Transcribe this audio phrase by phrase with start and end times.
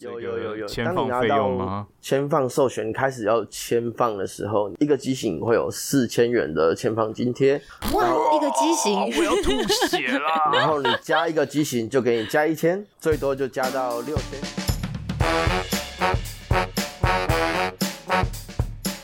[0.00, 1.84] 这有有有有，签放费用吗？
[2.00, 7.60] 签放授权开始要签放的时候，一个机型会有四千元的签放津贴。
[7.92, 10.52] 哇，一个机型，我要吐血了。
[10.54, 14.38] 然后你加一个机型就给你加一千，最多就加到六千。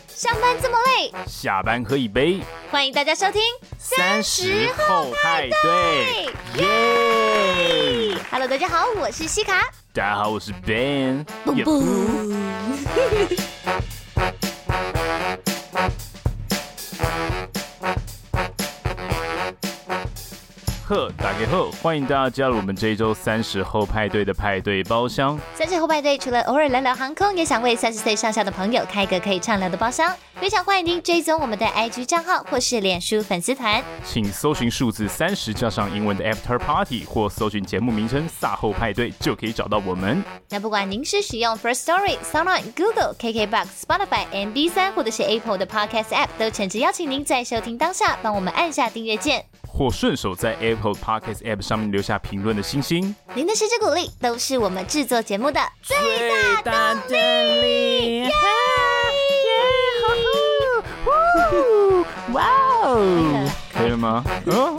[0.08, 2.38] 上班这么累，下班喝一杯。
[2.70, 3.42] 欢迎大家收听
[3.78, 7.03] 三十后派对，耶
[8.34, 9.52] ！Hello，大家好，我是西卡。
[9.92, 11.24] 大家好，我是 Ben。
[20.94, 21.06] 不不。
[21.06, 25.36] 呵，大家好，欢迎大家加入我们这一周三十后派对的派对包厢。
[25.54, 30.14] 三十后派对除了偶尔聊聊航空，也想为三十岁上下的朋友开一个可以畅聊的包厢。
[30.36, 40.22] 非常欢迎您追踪我们的 IG 账号或是脸书粉丝团，请搜寻数字三十加上英文的 After Party，或搜寻节目名称“卅后派对”就可以找到我们。
[40.50, 49.44] 那不管您是使用 First Story、SoundOn、Google、KKBox、Spotify、MB 三或者是 Apple 的 Podcast App，都诚挚邀请您在收听当下帮我们按下订阅键，
[49.76, 53.12] 或顺手在 Apple Podcast App 上面留下评论的星星。
[53.34, 55.96] 您的支持鼓励都是我们制作节目的最
[56.62, 57.12] 大动
[57.60, 58.28] 力。
[62.32, 62.46] 哇
[62.84, 63.50] 哦！
[63.72, 64.22] 可以了吗？
[64.46, 64.78] 嗯。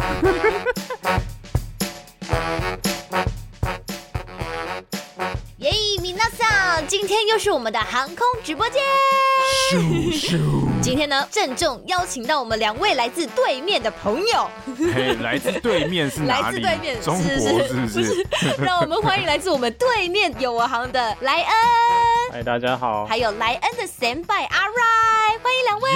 [5.57, 8.81] 耶，米娜桑，今天又是我们的航空直播间。
[9.71, 9.77] 咻
[10.17, 10.74] 咻！
[10.81, 14.49] 今天呢，郑重邀请到我们两位来自对面的朋友。
[14.93, 16.61] 嘿，来自对面是哪里？
[16.61, 17.23] 来自对面，中国
[17.67, 18.03] 是不是？
[18.03, 21.51] 是，是，是， 让我们欢迎来自我们对面友航的莱恩。
[22.31, 23.05] 嗨，大家好。
[23.05, 25.89] 还有莱恩的 Senpai 阿 Rai，欢迎两位。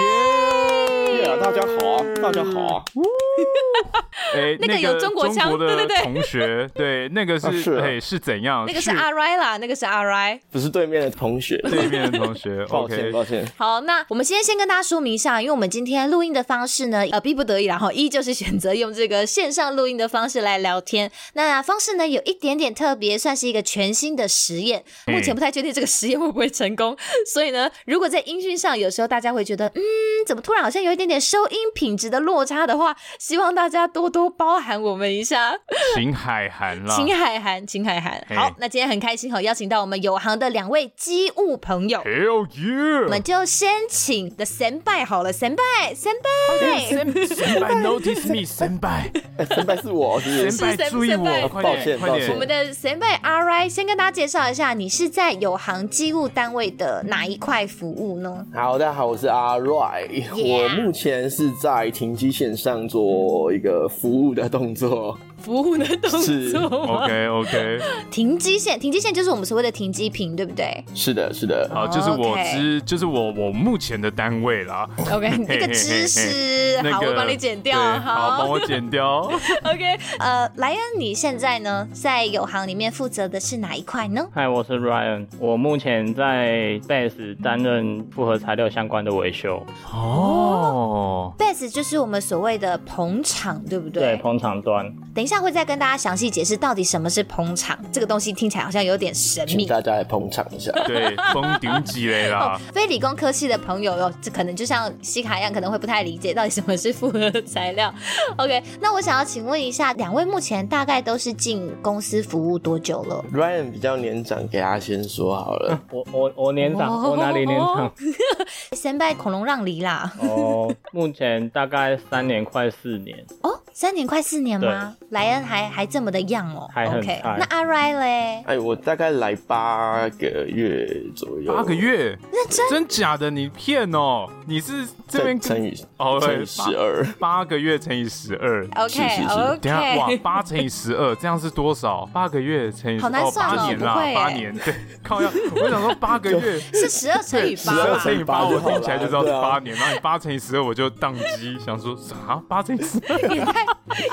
[1.39, 2.83] 大家好啊，大家好啊。
[4.35, 8.65] 哎，那个有中国腔，对对对，同学，对，那个是，哎、啊，是怎样？
[8.67, 12.65] 那个是阿 Rai 啦，那个是阿 Rai，不是对面的同学，对面的同学。
[12.69, 13.49] 抱歉，抱歉。
[13.57, 21.11] 好，那我们今天先跟大家说明一下，因为我们今天录音的方式呢，呃，逼不得已，然后依旧是选择用这个线上录音的方式来聊天。
[21.33, 24.83] 那方式呢，有一点点特别，算是一个全新的实验。
[25.07, 26.95] 目前不太确定这个实验会不会成功，
[27.31, 29.81] 所以呢，如果在音讯上有时候大家会觉得，嗯，
[30.25, 35.59] 怎么突然好像有一点点收音品质的落差的话，希望大家多多包涵我们一下。
[35.95, 38.25] 请海涵了，请海涵，请海涵。
[38.35, 41.99] 好，那今天很开心哈，邀请到我们有行的两位机务朋友。
[42.01, 43.03] Hell yeah！
[43.03, 52.29] 我们就先请的 Senpai 好了，Senpai，Senpai，Senpai notice me，Senpai，哎，Senpai 是我，是 Senpai 注意我，抱歉，抱歉。
[52.33, 58.45] 我们的 Senpai 阿 Rai 先跟大家介绍一下，你是在有行机务单位的哪一块服务呢？
[58.53, 65.17] 好，大家好，我是阿 Rai，、我目前是在停机线上做一个服务的动作。
[65.39, 67.79] 服务的动作是，OK OK。
[68.11, 70.83] 停机线，停机线就是我们所谓的停机坪，对不对？
[70.93, 71.69] 是的，是的。
[71.73, 74.87] 好，就是我知，就是我我目前的单位啦。
[75.11, 77.79] OK， 一个知识，好，我帮你剪掉。
[77.79, 79.21] 好，帮我剪掉。
[79.63, 84.27] OK，呃，莱恩，你现在呢，在友行里面负责的是哪一块呢？
[84.33, 89.65] 嗨，我是 Ryan，我目前在 Base 担任复合材料相关的维修。
[89.93, 94.03] 哦，Base 就是我们所谓的棚厂，对不对？
[94.03, 94.91] 对，棚厂端。
[95.13, 100.71] 等一下会再跟大家详细解释到底什么是捧场，这个东西听起来好像有点神秘，请大家来捧场一下。
[100.85, 102.61] 对，封顶级嘞啦、哦。
[102.73, 107.93] 非理工科系的朋友哟，这可能就像西卡一样，可能会不太理解到底什么是复合材料。
[108.37, 115.79] OK，那我想要请问一下，两位目前大概都是进公司服务多久了？Ryan 比较年长，给他先说好了。
[115.91, 117.91] 我我我年长，我哪里年长？
[118.73, 120.11] 先拜恐龙让梨啦。
[120.19, 123.23] 哦，目前大概三年，快四年。
[123.41, 124.95] 哦，三年快四年吗？
[125.19, 127.21] 莱恩还还这么的 young 哦，还 OK。
[127.23, 128.43] 那阿 Ray 嘞？
[128.47, 131.53] 哎，我大概来八个月左右。
[131.53, 132.17] 八个月？
[132.31, 132.69] 认真？
[132.69, 133.29] 真假的？
[133.29, 134.29] 你骗哦？
[134.47, 138.65] 你是这边乘以哦，乘以十二，八个月乘以十二。
[138.77, 139.59] OK OK。
[139.61, 142.07] 等下哇，八乘以十二，这样是多少？
[142.13, 144.57] 八个月乘以好难算哦，八年啦，八年。
[144.59, 149.75] 对，靠要，我想说八个月是十二乘以八，十二乘以八，我听起来就知道是八年。
[149.75, 152.41] 然后你八乘以十二，我就宕机，想说啥？
[152.47, 153.65] 八乘以十二也太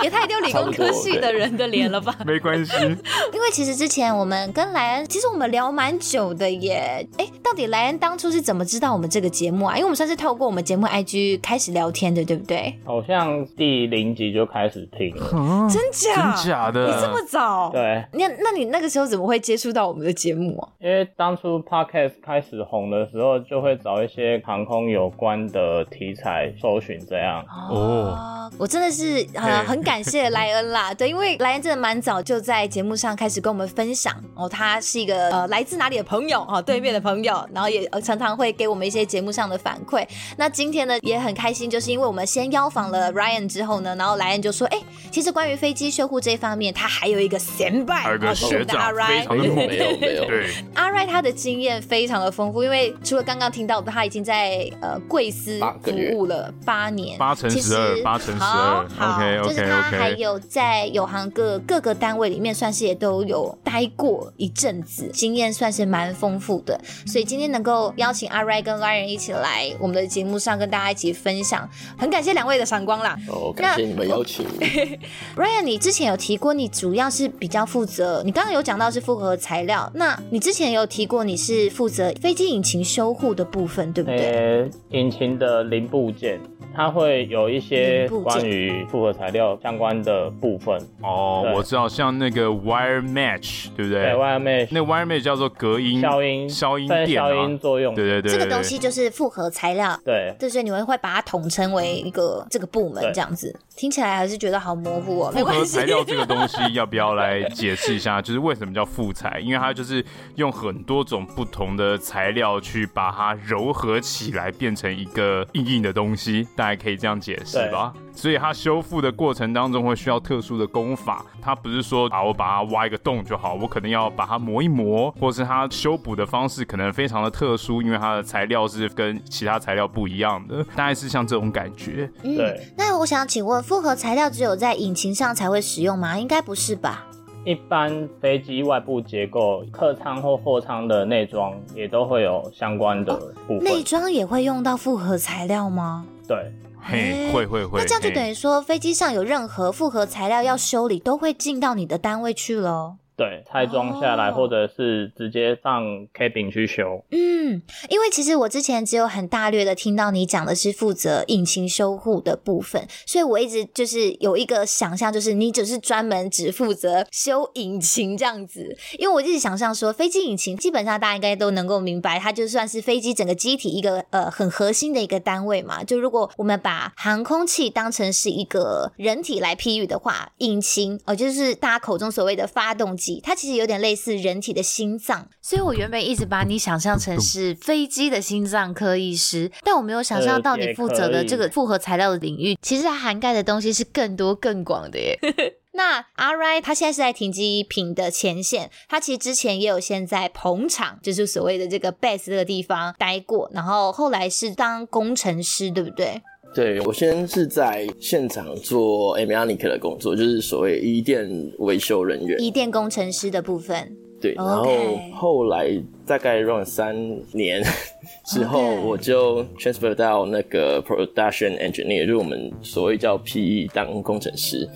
[0.02, 2.15] 也太丢理工科系的人的脸了吧？
[2.27, 7.07] 没关系，因为其实之前我们跟莱恩，其实我们聊蛮久的耶。
[7.19, 9.75] 哎，到底莱恩当初是怎么知道我们这个节目啊？
[9.75, 12.79] 因为我们算是透过我们节目 IG 开始聊天的，对不对？
[12.85, 16.35] 好像第零集就开始听了，嗯、真假？
[16.35, 16.87] 真假的？
[16.87, 17.71] 你这么早？
[17.71, 18.05] 对。
[18.13, 20.69] 那那你那个时候怎么会接触到我们的节目啊？
[20.81, 27.45] 因为当初 Podcast 开始红的时候，就会找一些航空有关的题材搜寻，这样。
[27.71, 28.33] 哦。
[28.59, 40.06] 我真的是很很很感谢莱恩啦，对，因为莱恩真的蛮早就在节目上开始跟我们分享哦，他是一个呃来自哪里的朋友哦，对面的朋友，然后也常常会给我们一些节目上的反馈。
[40.37, 44.79] 那今天呢也很开心，就是因为我们先邀访了 Ryan 之后呢，然后莱恩就说，哎，
[45.11, 59.49] 其实关于飞机修护这一方面，他还有一个先辈，还有个学长，阿 Ray，非常的没有没有，对，阿 Ray 他的经验非常的丰富，因为除了刚刚听到的，他已经在呃贵司服务了八年，八乘十二，八乘十二，OK OK。
[59.49, 66.81] 就是他还有在友航各各个单位里面，算是也都有待过一阵子，经验算是蛮丰富的。
[67.06, 73.17] 所以今天能够邀请阿 Ray 跟 Ryan 一起来我们的节目上跟大家一起分享，很感谢两位的闪光啦。
[73.28, 74.44] 哦，感谢你们邀请。
[75.37, 84.32] Ryan，你之前有提过你主要是比较负责，你刚刚有讲到是复合材料，那你之前有提过你是负责飞机引擎修护的部分，对不对？
[84.62, 86.40] 呃，引擎的零部件。
[86.76, 94.02] 它会有一些关于复合材料相关的部分哦，我知道，像那个 wire match，对不对？
[94.02, 97.94] 对，wire match，那 wire match 叫做隔音、消音、消音垫、消音作用。
[97.94, 99.99] 对对对，这个东西就是复合材料。
[100.05, 103.58] 对，对，所以你们会把它统称为一个这个部门这样子。
[103.75, 105.31] 听起来还是觉得好模糊哦。
[105.32, 108.20] 复合材料这个东西要不要来解释一下？
[108.23, 109.40] 就是为什么叫复材？
[109.40, 116.46] 因为它就是用很多种不同的材料去把它揉合起来，变成一个硬硬的东西。
[116.56, 117.71] 大家可以这样解释。
[117.71, 117.93] 吧？
[118.15, 132.11] 所以它修复的过程当中会需要特殊的功法，它不是说啊，我把它挖一个洞就好，我可能要把它磨一磨，或是它修补的方式可能非常的特殊，因为它的材料是跟其他材料不一样的，大概是像这种感觉。
[132.23, 132.61] 嗯，对。
[132.77, 136.19] 那我想请问，复合材料只有在引擎上才会使用吗？
[136.19, 137.05] 应该不是吧？
[137.45, 143.15] 一般飞机外部结构、客舱或货舱的内装也都会有相关的
[143.47, 143.62] 部分。
[143.62, 146.05] 内装也会用到复合材料吗？
[146.26, 146.52] 对。
[146.81, 147.81] 嘿，会会会。
[147.81, 152.99] 那这样就等于说，飞机上有任何复合材料要修理，都会进到你的单位去喽。
[153.17, 155.83] 对，拆装下来，或者是直接上
[156.13, 157.03] cabin 去修。
[157.11, 168.77] 嗯，因为其实我之前只有很大略的听到你讲的是负责引擎修护的部分，所以我一直就是有一个想象，就是你只是专门只负责修引擎这样子。
[168.99, 175.83] 因为我一直想象说，飞机引擎基本上大家应该都能够明白，它就算是飞机整个机体一个呃很核心的一个单位嘛。
[175.83, 183.06] 就如果我们把航空器当成是一个人体来譬喻的话，引擎哦、呃，就是大家口中所谓的发动机。
[183.23, 195.19] 它其实有点类似人体的心脏，所以我原本一直把你想象成是飞机的心脏科医师，但我没有想象到你负责的这个复合材料的领域，其实它涵盖的东西是更多更广的耶。
[195.76, 206.23] 那阿 Ray 他现在是在停机坪的前线，他其实之前也有先在捧场，就是所谓的这个 base 这个地方待过，然后后来是当工程师，对不对？
[206.56, 213.94] 对，我先是在现场做 mechanic 的工作，就是所谓一电维修人员，一电工程师的部分。
[214.19, 214.64] 对然后
[215.12, 215.70] 后来
[216.06, 216.94] 大概 run 三
[217.32, 217.62] 年
[218.25, 224.69] 之后.我就 transfer 到那个 production engineer，就是我们所谓叫 PE 当工程师。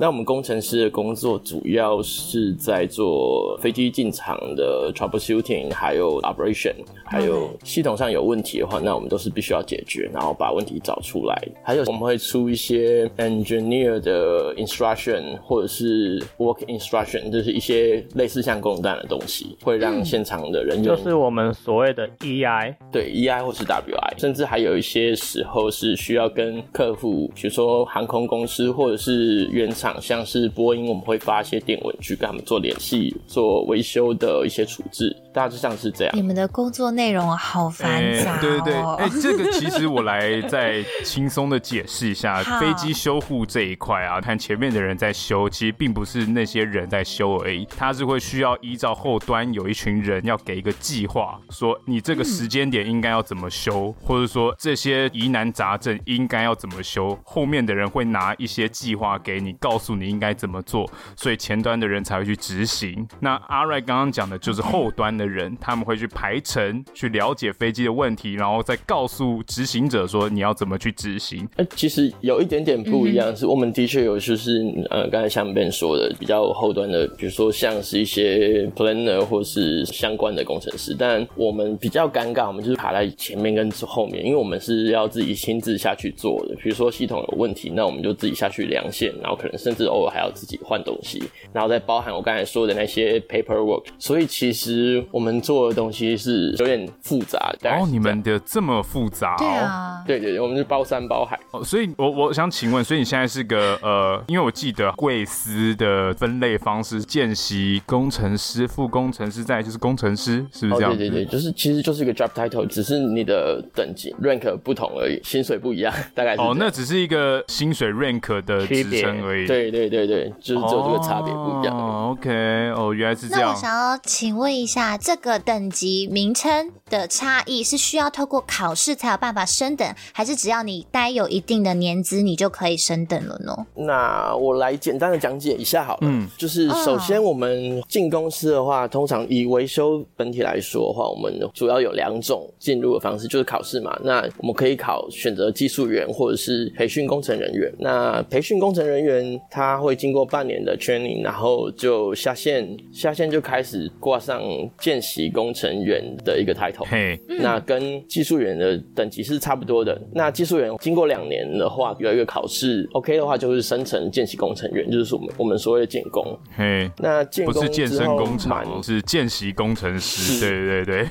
[0.00, 6.72] 那我们工程师的工作主要是在做飞机进场的 troubleshooting，还有 operation，
[7.04, 11.36] 还有系统上有问题的话，那我们都是必须要解决，然后把问题找出来。
[11.62, 35.16] 还有我们会出一些 engineer 的 instruction 或者是 work instruction，就是一些类似像公单的东西，会让现场的人就是我们所谓的 EI，对 EI 或是 WI，甚至还有一些时候是需要跟客户，比如说航空公司或者是原厂，像是波音，我们会发一些电文去跟他们做联系、做维修的一些处置。
[35.32, 36.14] 大致上是这样。
[36.14, 37.88] 你们的工作内容好繁
[38.22, 38.40] 杂、哦欸。
[38.42, 63.08] 对对对，哎、欸，这个其实我来再轻松的解释一下， 飞机修护这一块啊，看前面的人在修，其实并不是那些人在修而已，他是会需要依照后端有一群人要给一个计划，说你这个时间点应该要怎么修，或者说这些疑难杂症应该要怎么修，后面的人会拿一些计划给你，告诉你应该怎么做，所以前端的人才会去执行。
[63.18, 65.22] 那阿瑞刚刚讲的就是后端的。
[65.32, 71.48] 人，他们会去排程，去了解飞机的问题，然后再告诉执行者说你要怎么去执行。
[71.56, 86.54] 哎，其实有一点点不一样，是我们的确有就是呃，刚才像 Ben 说的，比较后端的，比如说像是一些 planner 或是相关的工程师，但我们比较尴尬，我们就是卡在前面跟后面，因为我们是要自己亲自下去做的。
[86.56, 91.22] 比如说系统有问题，那我们就自己下去量线，然后可能甚至偶尔还要自己换东西，
[91.52, 93.84] 然后再包含我刚才说的那些 paperwork。
[93.98, 97.52] 所以其实我们做的东西是有点复杂。
[97.64, 99.34] 哦，你们的这么复杂？
[99.36, 101.38] 对啊，对对对，我们是包山包海。
[101.50, 110.92] 哦，所以我我想请问，所以你现在是个呃，因为我记得贵司的分类方式，见习工程师、副工程师，再就是工程师，是不是这样？
[110.92, 116.40] 哦，对对对，就是其实就是一个 job title，只是你的等级 rank 不同而已，薪水不一样，大概是。
[116.40, 119.46] 哦，那只是一个薪水 rank 的职称而已。
[119.46, 121.76] 对对对对，就是只有这个差别不一样。
[121.76, 122.30] 哦，OK，
[122.76, 123.50] 哦，原来是这样。
[123.50, 133.66] 那我想要请问一下，这个等级名称的差异是需要透过考试才有办法升等，还是只要你待有一定的年资，你就可以升等了呢？
[133.74, 136.00] 那我来简单的讲解一下好了。
[136.02, 143.98] 嗯，就是首先我们进公司的话，通常以维修本体来说的话，我们主要有两种进入的方式，就是考试嘛。
[144.02, 147.72] 那我们可以考选择技术员或者是培训工程人员。
[147.78, 154.42] 那培训工程人员他会经过半年的 training，然后就下线，下线就开始挂上
[154.78, 156.84] 见习工程员的一个 title。
[156.84, 160.00] 嘿，那跟技术员的等级是差不多的。
[160.12, 166.38] 那技术员经过两年的话，有一个考试 OK 的话，就是升成见习工程员，就是我们我们所谓的建工。
[166.56, 170.40] 嘿，那建工不是健身工厂，是见习工程师。
[170.40, 171.08] 对对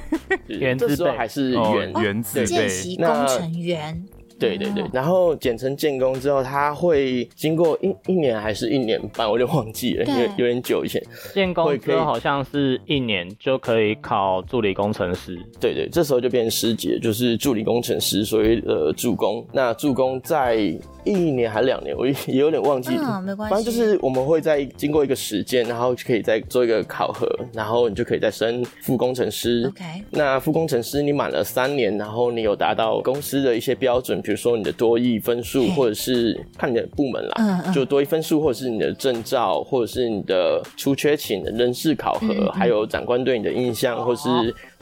[0.48, 4.04] 对原，这时候还是原原子见习工程员。
[4.40, 11.00] 对对对，然后简称建工之后，他会经过一一年还是一年半，我就忘记了，因为有点久以前。
[11.32, 15.38] 建工之后好像是一年就可以考助理工程师。
[15.60, 19.46] 对对，这时候就变成师姐，就是助理工程师，所谓呃助攻。
[19.54, 20.76] 那助攻在。
[21.04, 23.20] 一年还两年，我也有点忘记了。
[23.20, 23.56] 嗯，没关系。
[23.56, 29.66] 反正就是我们会在经过一个时间，然后就可以再做一个考核，然后你就可以再升副工程师。
[29.68, 29.84] OK。
[30.12, 44.30] 那副工程师你满了三年，然后你有达到公司的一些标准，比如说你的多益分数，或者是看你的部门啦，嗯嗯，就多益分数，或者是你的证照，或者是你的出缺勤的人事考核，还有长官对你的印象，或是。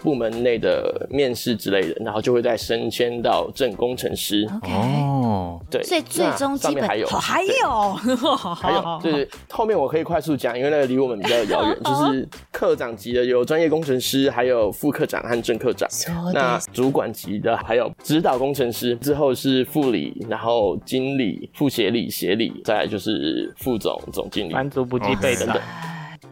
[0.01, 4.47] 部门内的面试之类的，然后就会再升迁到正工程师。
[4.63, 7.93] 哦，对，所以最终基本还有还有
[8.55, 11.77] 还有，就是 后面我可以快速讲，因为那个离我们比较遥远。
[11.83, 15.89] 就是科长级的有专业工程师，还有副科长和正科长。
[16.33, 24.53] 那主管级的还有指导工程师，之后是副理，然后经理、副协理、协理，再来就是副总、总经理。
[24.53, 25.59] 满足不计备等等。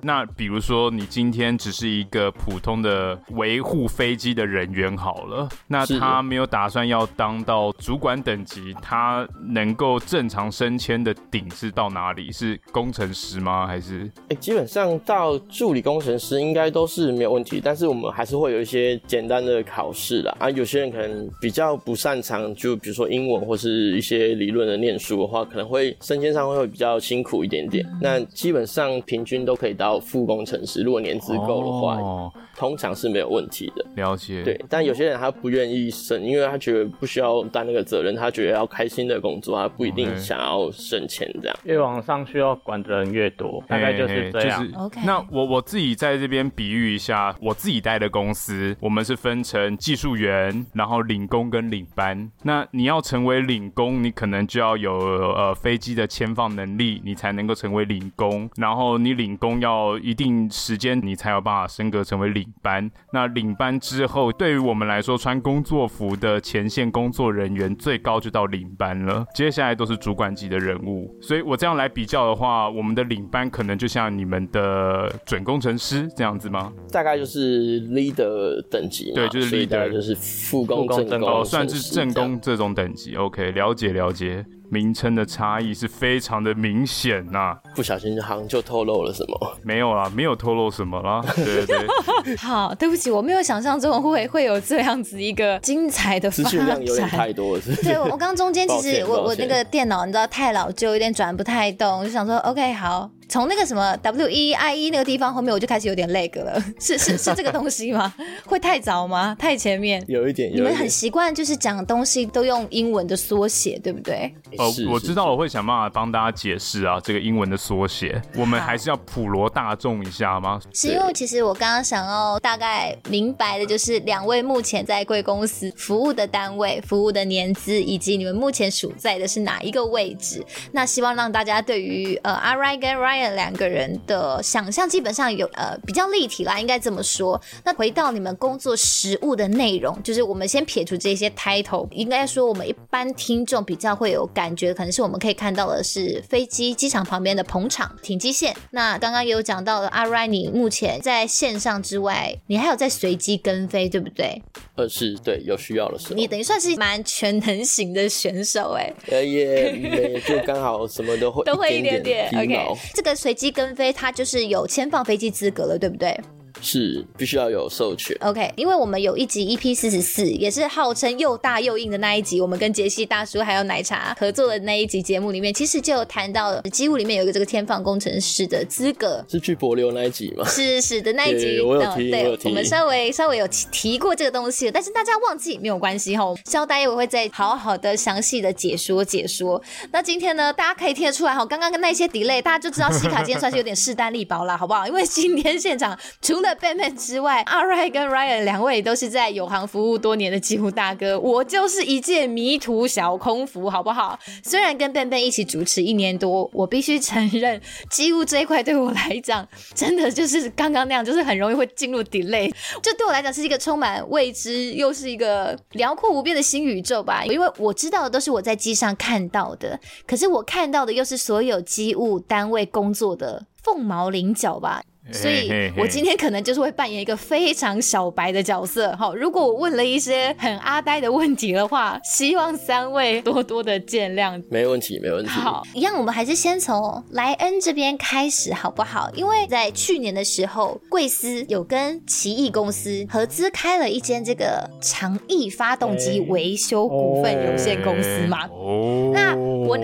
[0.01, 12.31] 那比如说，你今天只是一个普通的维护飞机的人员好了，那他没有打算要当到主管等级，他能够正常升迁的顶是到哪里？
[12.31, 13.65] 是工程师吗？
[13.65, 14.03] 还是？
[14.03, 20.35] 哎、欸，基本上到助理工程师应该都是没有问题，但是我们还是会有一些简单的考试啦。
[20.39, 27.83] 啊，有些人可能比较不擅长，就比如说英文或是一些理论的念书的话，可能会升迁上会比较辛苦一点点。
[27.99, 29.87] 那基本上平均都可以到。
[29.88, 33.86] 到副工程师，如果年资够的话，哦，通常是没有问题的。
[33.96, 34.60] 了解，对。
[34.70, 41.58] 但有些人他不愿意升，因为他觉得不需要担那个责任，他觉得要开心的工作，他不一定想要升钱这样。
[41.63, 44.62] 越往上需要管的人越多，大概就是这样。
[44.62, 45.06] 就是 Okay.
[45.06, 52.29] 那我我自己在这边比喻一下，我自己待的公司，我们是分成技术员，然后领工跟领班。
[52.44, 58.50] 那你要成为领工，你可能就要有呃飞机的签放能力，你才能够成为领工。
[58.58, 62.89] 然后你领工要到一定时间，你才有办法升格成为领班。
[63.13, 69.24] 那领班之后，对于我们来说，穿工作服的前线工作人员，最高就到领班了。
[69.36, 71.15] 接下来都是主管级的人物。
[71.22, 76.74] 所以我这样来比较的话，我们的领班可能就像你们的准工程师这样子吗？
[76.91, 83.15] 大概就是 leader 等级，对，就是 leader，就是副工、正工，算是正工这种等级。
[83.15, 84.43] OK，了解了解。
[84.69, 89.57] 名称的差异是非常的明显呐、啊，不小心好像就透露了什么？
[89.63, 91.21] 没有啦，没有透露什么啦。
[91.36, 91.88] 对对
[92.25, 96.45] 对， 好，对不起，我没有想象中会会有这样子一个精彩的发展。
[96.45, 97.83] 资讯量有点太多了是是？
[97.83, 103.09] 对，我刚中间其实我我那个电脑你知道太老旧，有点转不太动，我就想说 OK 好。
[103.29, 106.62] 从那个什么 W E I E 那个地方后面，我就开始有点 lag 了。
[106.79, 108.13] 是是是 这个东西吗？
[108.46, 109.36] 会太早吗？
[109.38, 110.03] 太前面？
[110.07, 110.51] 有一点。
[110.53, 114.34] 你们很习惯就是讲东西都用英文的缩写，对不对？
[114.57, 118.22] 哦，我知道，我会想办法帮大家解释啊，这个英文的缩写。
[118.36, 120.60] 我们还是要普罗大众一下吗？
[120.74, 130.43] 是因为其实我刚刚想要大概明白的就是两位目前在贵公司服务的单位、服务的年资，以及你们目前处在的是哪一个位置。
[130.72, 137.39] 那希望让大家对于呃 Alright 跟 Ryan Ryan 两个人的想象基本上有呃比较立体啦，应该这么说。
[137.65, 148.55] 那回到你们工作实务的内容，就是我们先撇除这些 title，应该说我们一般听众比较会有感觉，可能是我们可以看到的是飞机机场旁边的棚场停机线。
[148.71, 154.41] 那刚刚也有讲到了，阿 Ryan 你目前在线上之外，你还有在随机跟飞，对不对？
[154.75, 156.15] 呃，是对，有需要的时候。
[156.15, 158.93] 你等于算是蛮全能型的选手哎。
[159.09, 162.29] 呃也，就刚好什么都会， 都会一点点。
[162.29, 166.19] 点 OK，这个随机跟飞，他就是有签放飞机资格了，对不对？
[166.61, 180.45] 是必须要有授权，OK，因为我们有一集 EP 四十四，也是号称又大又硬的那一集，我们跟杰西大叔还有奶茶合作的那一集节目里面，其实就有谈到了机务里面有一个这个天放工程师的资格，是去柏流那一集吗？
[180.49, 189.61] 是是的那一集，我有提，对，我们稍微稍微有提过这个东西，但是大家忘记没有关系哈，稍待我会再好好的详细的解说解说。
[189.91, 194.87] 那今天呢，大家可以听得出来哈，刚刚跟那些 delay，大家就知道西卡今天算是有点势单力薄了，好不好？
[194.87, 204.17] 因为今天现场除了 Benben 之外，阿瑞跟 Ryan 两位都是在有航服务多年的机务大哥，我就是一介迷途小空服，好不好？
[204.43, 212.53] 虽然跟 Benben 一起主持一年多，我必须承认，机务这一块对我来讲，真的就是刚刚那样，就是很容易会进入 delay。
[212.81, 217.23] 这对我来讲是一个充满未知，又是一个辽阔无边的新宇宙吧。
[217.25, 224.83] 因为我知道的都是我在机上看到的，可是我看到的又是所有机务单位工作的凤毛麟角吧。
[225.11, 228.93] 所以，我今天可能就是会扮演一个非常小白的角色。
[228.97, 234.43] 好，如果我问了一些很阿呆的问题的话，希望三位多多的见谅。
[234.49, 235.29] 没问题，没问题。
[235.29, 239.09] 好，一样，我们还是先从莱恩这边开始，好不好？
[239.15, 248.45] 因为在去年的时候，贵司有跟奇异公司合资开了一间这个长翼发动机维修股份有限公司嘛。
[248.47, 249.11] 哦。
[249.13, 249.77] 那我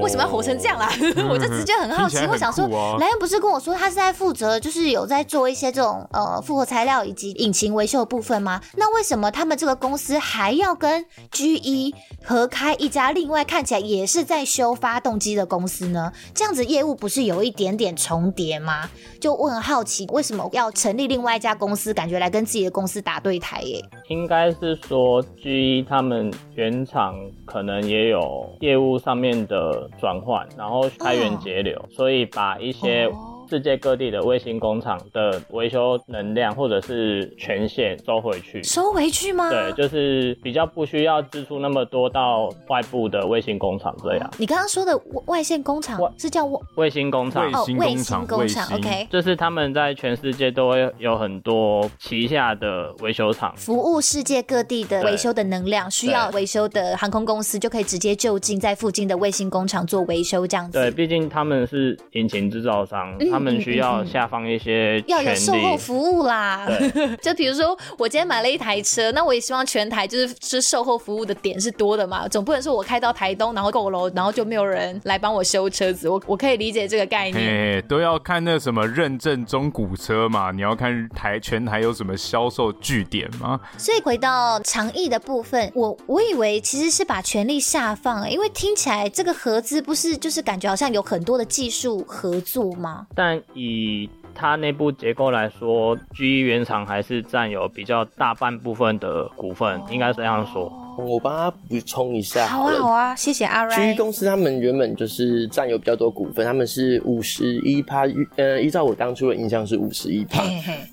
[0.00, 0.90] 为什么要吼成这样啦？
[1.30, 2.66] 我就直接很好奇，我想说，
[2.98, 4.69] 莱恩不是跟我说他是在负责就。
[4.70, 8.60] 就是有在做一些这种呃复合材料以及引擎维修的部分吗？
[8.76, 11.92] 那为什么他们这个公司还要跟 GE
[12.24, 16.12] 合开一家另外看起来也是在修发动机的公司呢？
[16.32, 18.88] 这样子业务不是有一点点重叠吗？
[19.20, 23.84] 就我很好奇，为什么要成立另外一家公司，感觉来跟自己的公司打对台耶？
[24.06, 33.29] 应该是说 GE 他们原厂可能也有业务上面的转换，然后开源节流，哦、所以把一些、哦。
[33.50, 39.50] 世界各地的卫星工厂的维修能量或者是权限收回去，收回去吗？
[39.50, 44.30] 对，就是比较不需要支出那么多到外部的卫星工厂这样。
[44.38, 44.96] 你刚刚说的
[45.26, 46.46] 外线工厂是叫
[46.76, 47.50] 卫星工厂？
[47.52, 49.08] 哦，卫星工厂，OK。
[49.10, 60.78] 就是他们在全世界都会有很多旗下的维修厂，服务世界各地的维修的能量，需要维修的航空公司就可以直接就近在附近的卫星工厂做维修，这样子。
[60.78, 66.68] 对，毕竟他们是引擎制造商，嗯他们需要下放一些，要有售后服务啦。
[67.22, 76.08] 就比如说，我今天买了一台车，那我也希望全台就是是售后服务的点是多的嘛，总不能说我开到台东，然后够楼，然后就没有人来帮我修车子。
[76.08, 77.76] 我我可以理解这个概念。
[77.76, 83.60] 哎，都要看那什么认证中古车嘛，你要看台全台有什么销售据点吗？
[83.76, 93.06] 所以回到长翼的部分，我我以为其实是把权力下放，因为听起来这个合资不是就是感觉好像有很多的技术合作吗？
[93.14, 100.72] 但以以它内部结构来说，GE 原厂还是占有比较大半部分的股份，应该是这样说。
[100.98, 102.64] 我帮他补充一下好。
[102.64, 103.94] 好啊，好啊，谢谢阿瑞。
[103.94, 108.04] GE 公司他们原本就是占有比较多股份，他们是五十一趴，
[108.36, 110.42] 呃，依照我当初的印象是五十一趴。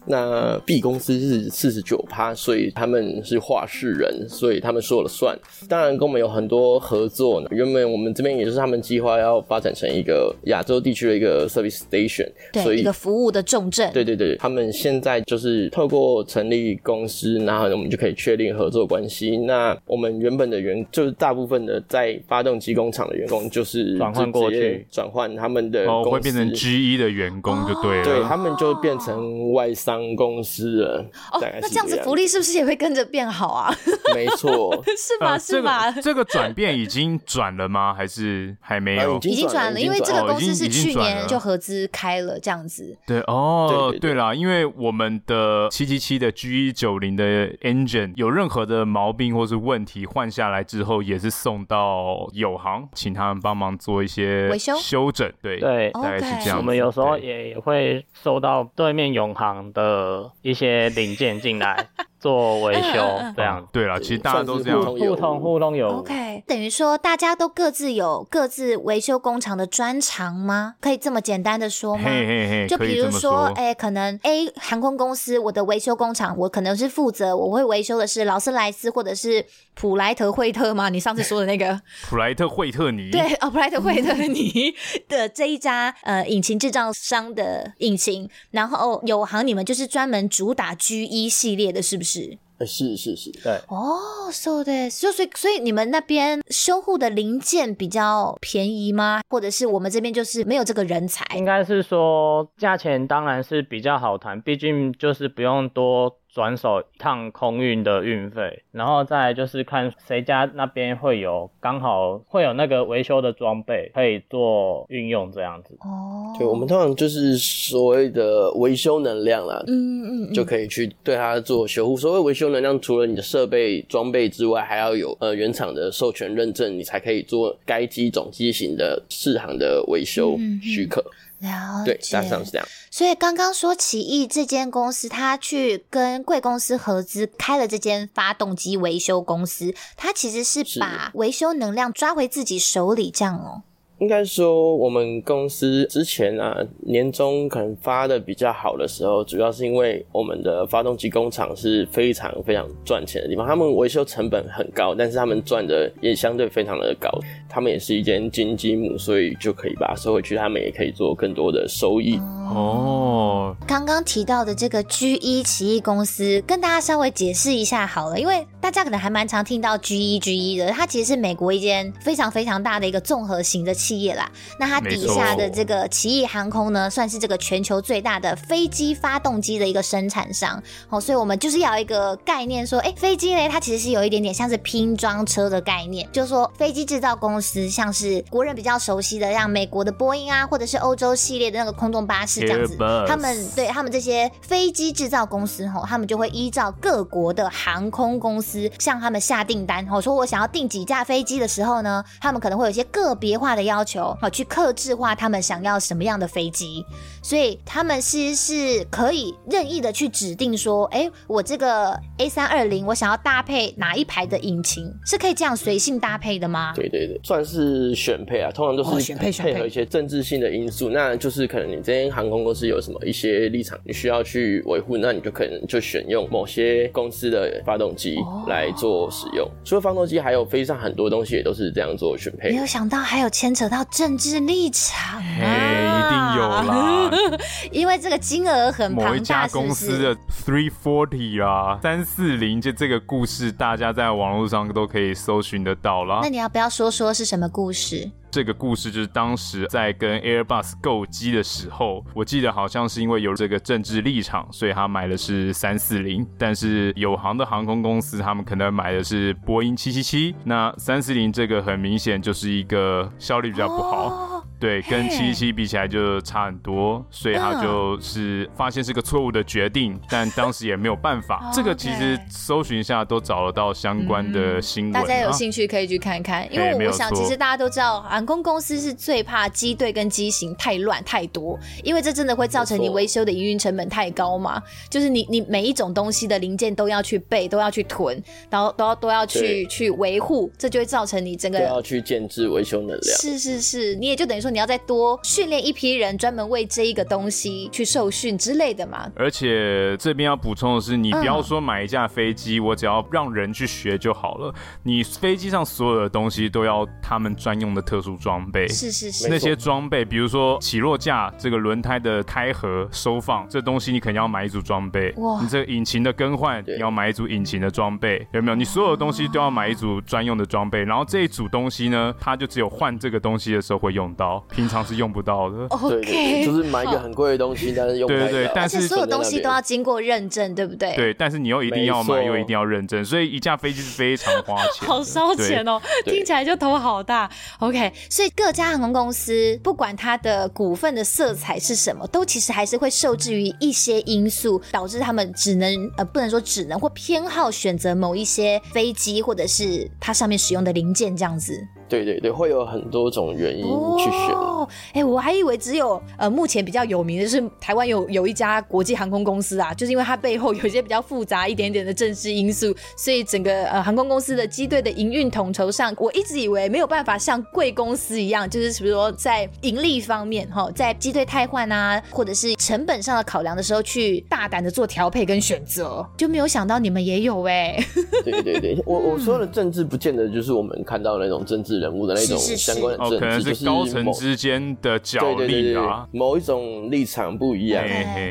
[0.05, 5.37] 那 B 公司是四十九趴，所以他们是话事人，所以他们说了算。
[5.67, 7.47] 当然跟我们有很多合作呢。
[7.51, 13.91] 原本我们这边也是他们计划要发展成一个亚洲地区的一个 service station，对，所以一个服务的重镇。
[13.93, 19.37] 对对对，他们现在就是透过成立公司，然后我们就可以确定合作关系。
[19.37, 31.05] 那我们原本的员就是大部分的在发动机工厂的员工，就是转换过去，转换他们的哦，会变成 G 一的员工就对了，对，他们就变成外商公司了。
[31.31, 33.73] 哦，那这样子福利是不是也会跟着变好啊？
[34.13, 35.37] 没错， 是吧？
[35.37, 35.91] 是吧？
[35.91, 37.93] 这个转变已经转了吗？
[37.93, 39.17] 还是还没有？
[39.23, 42.97] 已经转了，因为这个公司是去年就合资开了，这样子。
[43.05, 55.31] 对哦，对了，因为我们的七七七的 G 一九零的 engine 有任何的毛病或是问题，换下来之后也是送到友行，请他们帮忙做一些维修修整。
[55.41, 56.57] 对对，大概是这样。
[56.57, 61.87] 我们有时候也会收到对面永航的一些零件进来，
[62.19, 63.67] 做维修这样。
[63.71, 65.99] 对了，其实大家都这样互通互通有。
[65.99, 70.75] OK，等于说大家都各自有各自维修工厂的专长吗？
[70.81, 72.03] 可以这么简单的说吗？
[72.03, 80.89] 嘿嘿嘿，就比如说，哎、欸，可能 A 航空公司我的维修工厂，我可能是负责，我会维修的是劳斯莱斯或者是普莱特惠特吗？
[80.89, 83.11] 你上次说的那个 普莱特惠特尼？
[83.11, 84.73] 对，哦，普莱特惠特尼
[85.07, 92.06] 的这一家呃引擎制造商的引擎，然后有航你们就是专门主打 G 一系列的，是不是？
[92.07, 99.21] 是是是是，对哦，so t h 就，所以所以你们那边修护的零件比较便宜吗？
[99.29, 101.23] 或者是我们这边就是没有这个人才？
[101.35, 106.11] 应该是说价钱当然是比较好谈，毕竟就是不用多。
[106.37, 115.75] 转手一趟空运的运费，然后再就是看谁家那边会有刚好会有那个维修的装备可以做运用这样子。
[115.79, 121.97] 哦，对，我们通常就是所谓的维修能量啦，嗯嗯，就可以去对它做修护。
[121.97, 131.01] 所谓维修能量，除了你的设备装备之外，还要有呃原厂的授权认证，你才可以做该机种机型的适航的维修许可。
[131.01, 132.67] 嗯了解，对，大致上是这样。
[132.89, 143.61] 所以刚刚说奇异这间公司，他去跟贵公司合资开了这间发动机维修公司，他其实是把维修能量抓回自己手里，这样哦。
[143.99, 157.09] 应该说，我们公司之前啊，年终可能发的比较好的时候，主要是因为我们的发动机工厂是非常非常赚钱的地方，他们维修成本很高，但是他们赚的也相对非常的高。
[157.49, 162.19] 他们也是一间金鸡母，所以就可以把它收回去，他们也可以做更多的收益。
[162.53, 173.73] 哦，刚刚提到的这个 G 一奇异公司，跟大家稍微解释一下好了，因为大家可能还蛮常听到 G 一 G 一的，它其实是美国一间非常非常大的一个综合型的。
[173.86, 180.61] 企业啦，那它底下的这个奇异航空呢，算是这个全球最大的飞机发动机的一个生产商。
[180.89, 192.75] 哦，所以我们就是要一个概念说，哎，飞机呢，它其实是有一点点像是拼装车的概念，就是说飞机制造公司，像是国人比较熟悉的，像美国的波音啊，或者是欧洲系列的那个空中巴士这样子，
[193.07, 203.76] 他们对他们这些飞机制造公司，吼，他们就会依照各国的航空公司向他们下订单，吼，说我想要订几架飞机的时候呢，他们可能会有一些个别化的要。
[203.77, 206.83] 要求好去克制化他们想要什么样的飞机，
[207.21, 216.73] 所以他们其实是可以任意的去指定说，哎、欸，我这个 A 三二零我想要搭配哪一排的引擎，是可以这样随性搭配的吗？
[216.75, 228.15] 对对对，算是选配啊，通常都是选配配合一些政治性的因素，那就是可能你这间航空公司有什么一些立场，你需要去维护，那你就可能就选用某些公司的发动机
[228.47, 229.47] 来做使用。
[229.63, 232.49] 除了发动机，还有飞机上很多东西也都是这样做选配。
[232.49, 233.66] 没有想到还有牵扯。
[233.69, 237.11] 到政治立场，哎，一定有啦，
[237.71, 246.19] 因为这个金额很庞大，某一家公司的 three forty 啊，三四零，就这个故事，大家在网络上都可以搜寻得到啦。
[246.21, 248.09] 那你要不要说说是什么故事？
[248.29, 260.35] 这个故事就是当时在跟 Airbus 购机的时候，我记得好像是因为有这个政治立场，所以他买的是三四零，但是有航的航空公司他们可能买的是波音七七七。
[260.43, 264.36] 那三四零这个很明显就是一个效率比较不好。
[264.59, 271.49] 对，跟七七七比起来就差很多，所以他就是发现是个错误的决定，嗯、但当时也没有办法。
[271.53, 276.51] 这个其实搜寻一下都找得到相关的新闻，啊嗯，大家有兴趣可以去看看。
[276.51, 284.59] 因为我想，其实大家都知道，航空公司是最怕机队跟机型太乱太多，因为这真的会造成你维修的营运成本太高嘛。
[284.89, 293.17] 就是你你每一种东西的零件都要去备，都要去囤，然后都要都要去去维护，这就会造成你整个都要去建制维修能量。
[293.19, 294.46] 是是是，你也就等于说。
[294.49, 299.09] 你要再多训练一批人，专门为这一个东西去受训之类的嘛？
[299.15, 304.53] 而且这边要补充的是，你不要说买一架飞机，我只要让人去学就好了。
[304.83, 308.67] 你飞机上所有的东西都要他们专用的特殊装备。
[308.67, 315.13] 是是是，那些装备，比如说起落架、这个轮胎的开合、收放，这东西你肯定要买一组装备。
[315.17, 315.39] 哇！
[315.41, 318.55] 你这个引擎的更换，你要买一组引擎的装备，有没有？
[318.55, 320.83] 你所有的东西都要买一组专用的装备。
[320.83, 324.36] 然后这一组东西呢，它就只有换这个东西的时候会用到。
[324.49, 325.65] 平常是用不到的。
[325.69, 328.19] OK，就是买一个很贵的东西，但是用不到。
[328.19, 330.95] 对对对，但是所有东西都要经过认证，对不对？
[330.95, 337.29] 对，但是你又一定要买，又一定要认证，所以一架飞机是非常花钱， 好烧钱哦，听起来就头好大。
[337.59, 351.67] OK，所以各家航空公司不管它的股份的色彩是什么，都其实还是会受制于一些因素，导致他们只能呃不能说只能或偏好选择某一些飞机或者是它上面使用的零件这样子。
[351.89, 353.63] 对对对，会有很多种原因
[353.97, 354.35] 去选。
[354.35, 377.77] 哦，哎，我还以为只有呃，目前比较有名的是台湾有有一家国际航空公司啊，就是因为它背后有一些比较复杂一点点的政治因素，所以整个呃航空公司的机队的营运统筹上，我一直以为没有办法像贵公司一样，就是比如说在盈利方面哈，在机队汰换啊，或者是成本上的考量的时候，去大胆的做调配跟选择，就没有想到你们也有哎。
[378.23, 387.83] 对对对，我我说的政治不见得就是我们看到的那种政治人物的那种相关的政治，哦，可能是高层之间的角力啊，某一种立场不一样，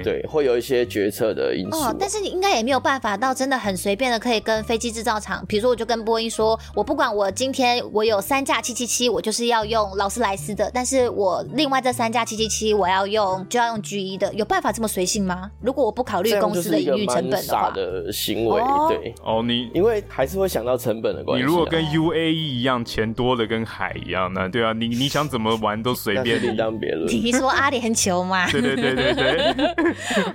[0.02, 1.78] 对，会有一些决策的因素。
[1.78, 15.50] 哦，但是你应该也没有办法到真的很随便的可以跟飞机制造厂，比如说我就跟波音说，我不管我今天我有三架七七七，我就是要用劳斯莱斯的，但是我另外这三架七七七我要用就要用 G 一的，有办法这么随性吗？
[15.61, 21.46] 如果我不考虑公司的营运成本的话，的行为，对，哦，你因为还是会想到成本的关系，啊。
[21.46, 27.07] 你如果跟 UAE 一样，钱多的跟海一样，呢对啊，你你想怎么玩都随便，另当别论。
[27.09, 28.51] 你说阿联酋吗？
[28.51, 29.55] 对对对对对。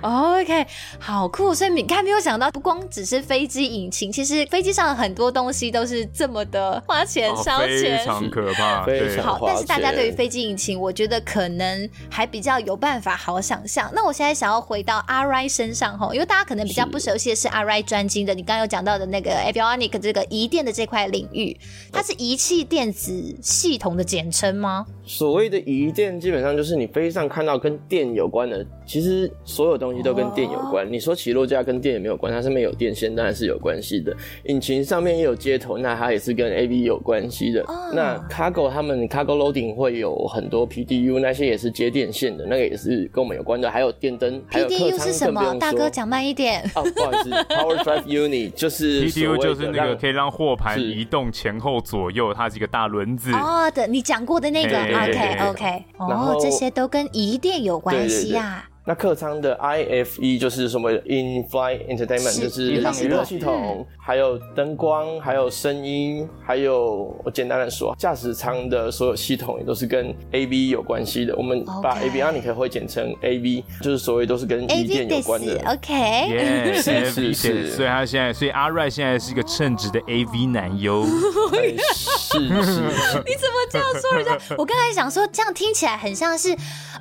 [0.02, 0.66] OK，
[0.98, 1.54] 好酷！
[1.54, 8.84] 所以你看，没有想到，不光只是飞机引擎，其实飞机上的很多东西都是这么的花钱烧钱，哦，非常可怕。
[8.84, 13.90] 非常好，但是大家对于飞机引擎，我觉得可能还比较有办法好想象。
[13.94, 21.56] 那我现在想要回到阿 Rai 身上哈，因为大家可能比较不熟悉的是阿 Rai 专精的，你刚刚有讲到的那个 Avionics 这个仪电的这块领域，
[21.90, 24.86] 它是仪器电子系统的简称吗？
[25.04, 30.84] 所谓的移电，基本上就是你飞机上看到跟电有关的，其实所有东西都跟电有关。
[30.84, 30.92] Oh.
[30.92, 34.16] 你说起落架跟电也没有关，它上面有电线，当然是有关系的。
[34.44, 37.62] 引擎上面也有接头，那它也是跟 AV 有关系的。
[37.64, 37.76] Oh.
[37.94, 43.70] 那 cargo 他们 cargo loading 会有很多 PDU，那些也是接电线的，那个也是跟我们有关的。
[43.70, 45.54] 还有电灯，还有客舱，是什么？
[45.58, 46.62] 大哥讲慢一点。
[46.74, 53.32] 哦，不好意思， Power Drive Unit 就是 PDU，就是那个可以让货盘移动前后左右，它是一个大轮子。
[53.32, 54.78] 哦，的，你讲过的那个。
[54.78, 58.64] OK OK，哦这些都跟疑电有关系呀。
[58.84, 71.36] 那客舱的 IFE 就是什么 In-Flight Entertainment，就是娱乐系统，还有灯光，还有声音，还有我简单的说，驾驶舱的所有系统也都是跟 AV 有关系的。
[71.36, 75.62] 我们把 Avionics 会简称 AV，就是所谓都是跟仪电有关的。
[75.64, 81.04] OK，是是是，所以他现在，所以阿瑞现在是一个称职的 AV 男优。
[81.04, 82.80] 是 是，
[83.22, 84.36] 你怎么这样说人家？
[84.58, 86.56] 我刚才想说，这样听起来很像是，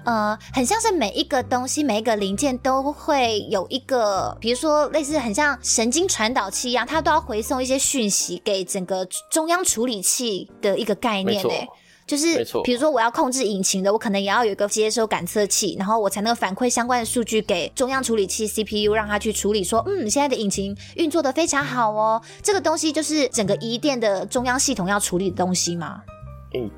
[0.06, 1.71] 呃，很像是每一个东西。
[1.84, 11.42] 每一个零件都会有一个，比如说类似很像神经传导器一样，它都要回送一些讯息给整个中央处理器的一个概念。
[11.48, 11.68] 哎，
[12.06, 19.64] 就是比如说我要控制引擎的，我可能也要有一个接收感测器，然后我才能反馈相关的数据给中央处理器 CPU，让它去处理。
[19.64, 22.22] 说，嗯，现在的引擎运作的非常好哦。
[22.44, 25.76] 这个东西就是整个一电的中央系统要处理的东西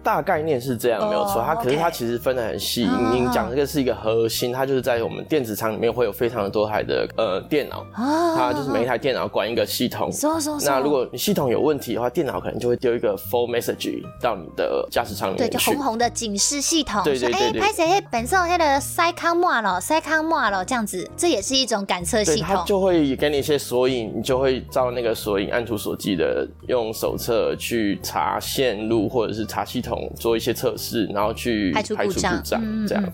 [0.03, 1.43] 大概念是这样，oh, 没有错。
[1.43, 2.87] 它可是它其实分得很细。
[3.11, 10.11] 你讲这个是一个核心，它就是在我们电子厂里面会有非常的多台的呃电脑，oh, 它就是每一台电脑管一个系统。
[10.11, 10.69] So, so, so.
[10.69, 15.49] 那如果你系统有问题的话，电脑可能就会丢一个 fault message 到你的驾驶舱里面。
[15.49, 17.01] 对，就红红的警示系统。
[17.03, 17.61] 对对对对。
[17.61, 17.99] 拍谁？
[18.11, 22.47] 本身那个塞康末了，塞康末了，这样子，这也是一种感测系统。
[22.47, 30.43] 它就会给你一些索引，你就会照那个索引按图索骥的用手册去查线路或者是查系统做一。
[30.43, 32.43] 些测试，然后去排除故障，
[32.85, 33.13] 这样。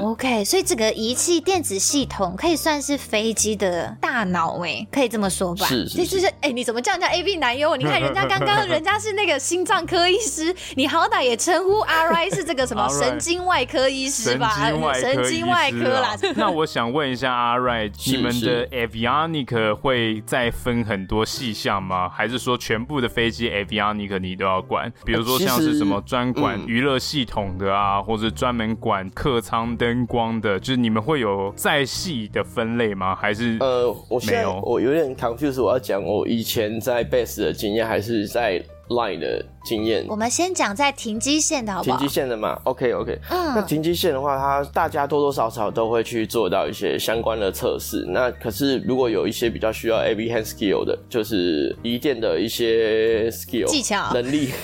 [0.00, 5.66] OK，所以这个仪器电子系统可以算是飞机的大脑，哎，可以这么说吧？
[5.66, 6.32] 是是是。
[6.40, 7.74] 哎，你怎么叫人家 A B 男优？
[7.74, 14.70] 你看人家刚刚人家是那个心脏科医师，你好歹也称呼 RI 是这个什么神经外科医师吧？
[14.94, 16.16] 神经外科啦。
[16.36, 22.08] 那我想问一下 RI， 你们的 Avionics 会再分很多细项吗？
[22.08, 24.92] 还是说全部的飞机 Avionics 你都要管？
[25.04, 29.62] 比如说像是什么专管娱乐系统的啊，或者专门管客舱？
[29.76, 33.14] 灯光的，就是你们会有再细的分类吗？
[33.14, 35.62] 还是呃，我没有，我有点 confused。
[35.62, 40.04] 我要讲我以前在 Base 的经验，还是在 Line 的经验？
[40.08, 41.98] 我们先讲在停机线的好不好？
[41.98, 43.18] 停机线的嘛，OK OK。
[43.30, 48.04] 嗯，那停机线的话，它大家多多少少都会去做到一些相关的测试。
[48.08, 54.50] 那可是如果有一些比较需要 AV hand skill 的，就是仪电的一些 skill 技巧能力。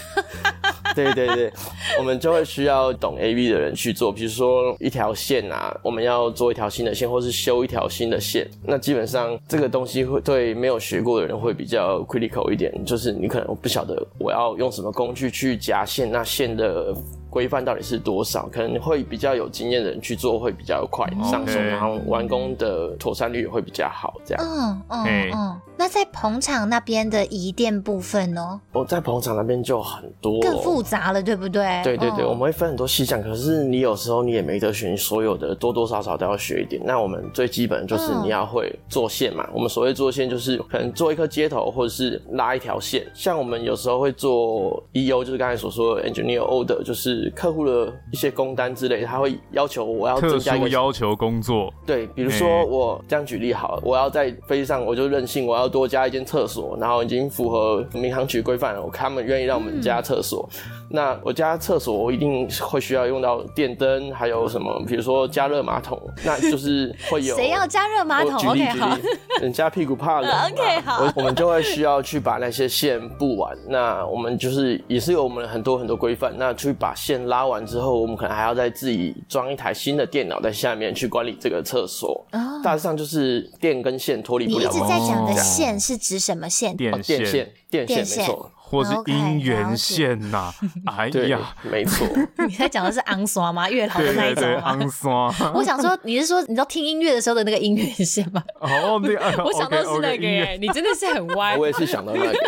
[0.95, 1.53] 对对对，
[1.99, 8.49] 我们就会需要懂 AV 的人去做，比如说一条线啊，我们要做一条新的线，或是修一条新的线。
[8.65, 16.95] 那基本上这个东西会对没有学过的人会比较 critical 一点，就是你可能不晓得我要用什么工具去夹线，那线的
[17.31, 24.15] 规范到底是多少，可能会比较有经验的人去做会比较快上手，然后完工的妥善率也会比较好。
[24.25, 25.61] 这样，嗯嗯嗯。
[25.81, 28.61] 那在棚场那边的移电部分呢？
[28.73, 31.81] 哦，在棚场那边就很多，更复杂了，对不对？
[31.85, 36.83] 对对对，我们会分很多细项，可是你有时候你也没得选，所有的多多少少都要学一点。
[36.85, 39.49] 那我们最基本就是你要会做线嘛。
[39.53, 43.07] 我们所谓做线就是可能做一颗接头，或者是拉一条线。
[43.15, 51.73] 像我们有时候会做 EO，就是刚才所说的 Engineer Order，就是客户的一些工单之类，他会要求我要增加一个要求工作。
[51.87, 60.49] 对，比如说我这样举例好了，我要在飞机上我就任性，我要多加一间厕所，然后已经符合民航局规范了，我看他们愿意让我们加厕所。
[60.53, 68.97] 嗯那我加厕所我一定会需要用到电灯，还有什么，比如说加热马桶，那就是会有谁要加热马桶？OK 好，
[69.43, 73.55] 人家屁股怕冷， OK 好，我我们就会需要去把那些线布完。
[73.69, 76.33] 那我们就是也是有我们很多很多规范。
[76.39, 82.23] 那去把线拉完之后，我们可能还要再自己装一台新的电脑在下面去管理这个厕所。
[82.33, 82.63] Oh.
[82.63, 84.71] 大致上就是电跟线脱离不了。
[84.71, 86.77] 你一直在讲的线是指什么线？
[86.77, 88.51] 电线，电线，电线，没错。
[88.69, 90.53] 或是姻缘线呐，
[90.85, 92.07] 哎呀， 没错。
[92.47, 93.69] 你在讲的是昂刷吗？
[93.71, 94.63] 月老的那一种吗？
[94.65, 95.35] 昂刷。
[95.55, 98.43] 我想说，你是说你知道听音乐的时候的那个音源线吗？
[98.61, 99.01] 哦。
[99.45, 101.57] 我想到是那个耶，你真的是很歪。
[101.57, 102.39] 我也是想到那个。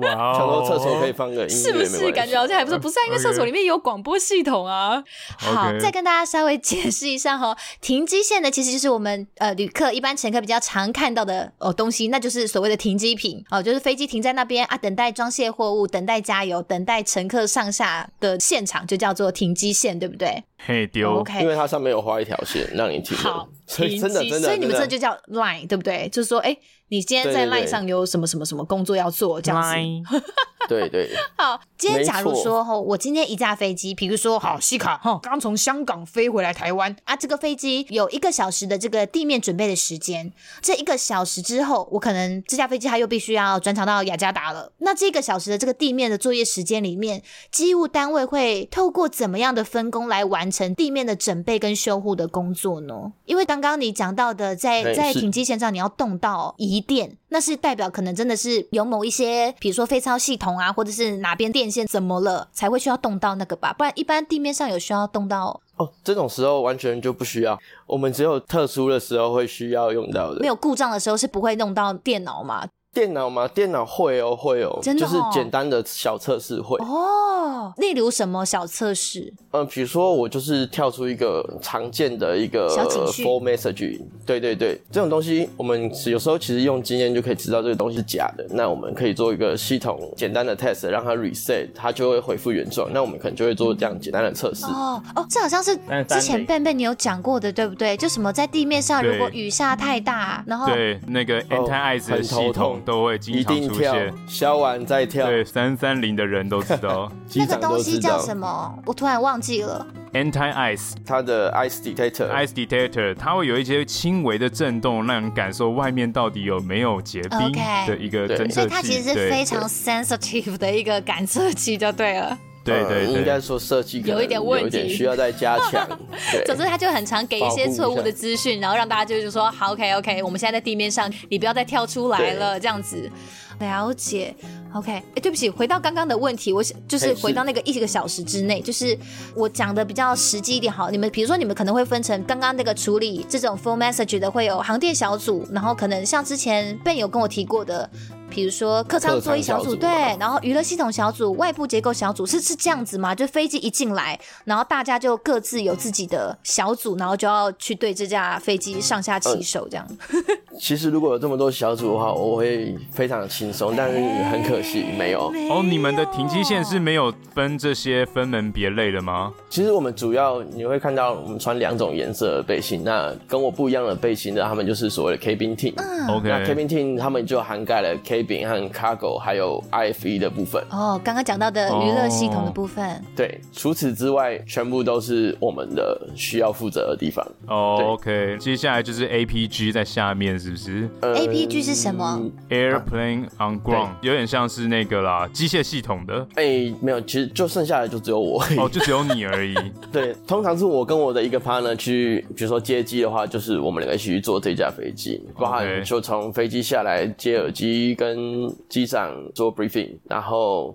[0.00, 2.12] 哇，想到厕所可以放个音乐，是不是？
[2.12, 2.78] 感觉好像还不错。
[2.78, 5.02] 不是，因为厕所里面有广播系统啊。
[5.38, 16.16] 好，再跟大家稍微解释一下哈，停机线呢，其实就是我们呃旅客一般乘客比较常看到的哦东西，那就是所谓的停机坪哦，就是飞机停在那边啊，等待装卸货物，等待。
[16.26, 20.42] 加油，等待乘客上下的现场就叫做停机线，对不对？
[20.58, 23.16] 嘿丢，OK，因为它上面有画一条线让你停。
[23.16, 26.08] 好， 所以真的真的，所以你们这就叫 line，对不对？
[26.08, 26.56] 就是说，哎。
[26.88, 29.40] 你今天在 line 上有什么什么什么工作要做？
[29.40, 30.22] 这样子，
[30.68, 31.10] 对对。
[31.36, 44.70] 好，今天假如说哈，我今天一架飞机，比如说好西卡哈，刚从香港飞回来台湾啊，这个飞机有一个小时的这个地面准备的时间，这一个小时之后，我可能这架飞机它又必须要转场到雅加达了。
[44.78, 53.12] 那这个小时的这个地面的作业时间里面，机务单位会透过怎么样的分工来完成地面的整备跟修护的工作呢？
[53.24, 56.54] 因为刚刚你讲到的，在在停机线上你要动到。
[56.58, 63.72] 移电，那是代表可能真的是有某一些，比如说飞超系统啊，或者是哪边电线怎么了，才会需要动到那个吧？
[63.72, 70.40] 不然一般地面上有需要动到哦，这种时候完全就不需要，我们只有特殊的时候会需要用到的。
[70.40, 72.66] 没有故障的时候是不会弄到电脑吗？
[72.96, 73.46] 电脑吗？
[73.46, 77.70] 电脑会哦，会哦，真的哦，就是简单的小测试会哦。
[77.76, 79.30] 例如什么小测试？
[79.50, 88.46] 嗯、呃，比如说我就是跳出一个常见的一个 fault message，对对对，这种东西我们有时候其实用经验就可以知道这个东西是假的。
[88.48, 92.88] 那我们可以做一个系统简单的 test，让它 reset，它就会恢复原状。
[92.94, 94.64] 那我们可能就会做这样简单的测试。
[94.64, 95.76] 哦哦，这好像是
[96.08, 97.94] 之前笨笨你有讲过的，对不对？
[97.98, 102.80] 就什么在地面上如果雨下太大，然后对那个 anti ice 的系统。
[102.86, 105.26] 都会经常出现，消完再跳。
[105.26, 107.10] 对，三三零的人都知道。
[107.34, 108.78] 那个东西叫什么？
[108.86, 109.84] 我突然忘记了。
[110.12, 117.52] Anti ice，它的 ice detector，ice detector，它会有一些轻微的震动，让人感受外面到底有没有结冰
[117.86, 118.52] 的一个侦测器。
[118.52, 122.38] 所以它其实是非常 sensitive 的一个感测器，就对了。
[122.66, 125.88] 对对，对，应该说设计有一点问题，需要再加强。
[126.44, 133.10] 总之，他就很常给一些错误的资讯，然后让大家就是说，好，OK OK，我们现在在地面上，你不要再跳出来了，这样子。
[133.58, 134.34] 了解
[134.74, 138.94] ，OK，哎、欸，对不起，回到刚刚的问题，我想就是回到那个一个小时之内，就是
[139.34, 140.90] 我讲的比较实际一点好。
[140.90, 147.88] 你们比如说，你们可能会分成刚刚那个处理这种 fault message 的，会有航电小组，然后可能像之前 Ben 有跟我提过的。
[148.28, 153.14] 比如说客舱座椅小组，小组对，然后娱乐系统小组、外部结构小组是是这样子吗？
[153.14, 159.86] 就飞机一进来，然后大家就各自有自己的小组，然后就要去对这架飞机上下其手这样。
[160.12, 160.18] 呃、
[160.60, 165.30] 其实如果有这么多小组的话，我会非常轻松，但是很可惜没有。
[165.30, 169.32] 没 有哦，你们的停机线是没有分这些分门别类的吗？
[169.48, 175.72] 其实我们主要你会看到我们穿两种颜色的背心，那跟我不一样的背心的，他们就是所谓的 cabin team。
[175.76, 178.15] 嗯，OK，那 cabin team 他们就涵盖了 K。
[178.22, 187.26] 和 cargo 还有 IFE 的部分哦，刚刚讲到的娱乐系统的部分，对，除此之外，全部都是我们的需要负责的地方。
[187.48, 196.26] 哦，OK，接下来就是 APG 在下面，是不是？APG 是什么？Airplane on Ground，有点像是那个啦，机械系统的。
[196.34, 199.54] 哎，没有，其实就剩下的就只有我，哦，就只有你而已。
[199.90, 210.74] 对，通常是我跟我的一个 partner 去，比如说接机的话，就是我们两个一起去坐这架飞机，包含就从飞机下来接耳机跟跟机长做 briefing，然后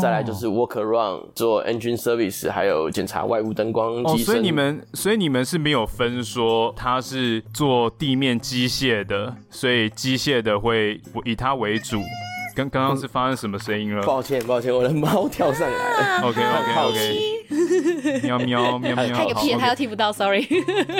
[0.00, 4.02] 再来就是 walk around 做 engine service，还有检查外部灯光。
[4.02, 12.00] 哦，所以你们，所以你们是没有分说他是做地面机械的，所以机械的会以他为主。
[12.54, 14.02] 刚刚刚是发生什么声音了？
[14.04, 16.20] 抱歉，抱歉，我的猫跳上来了。
[16.28, 18.22] OK OK OK。
[18.22, 19.16] 喵喵喵喵。
[19.16, 20.46] 开个屁，他又听不到，Sorry。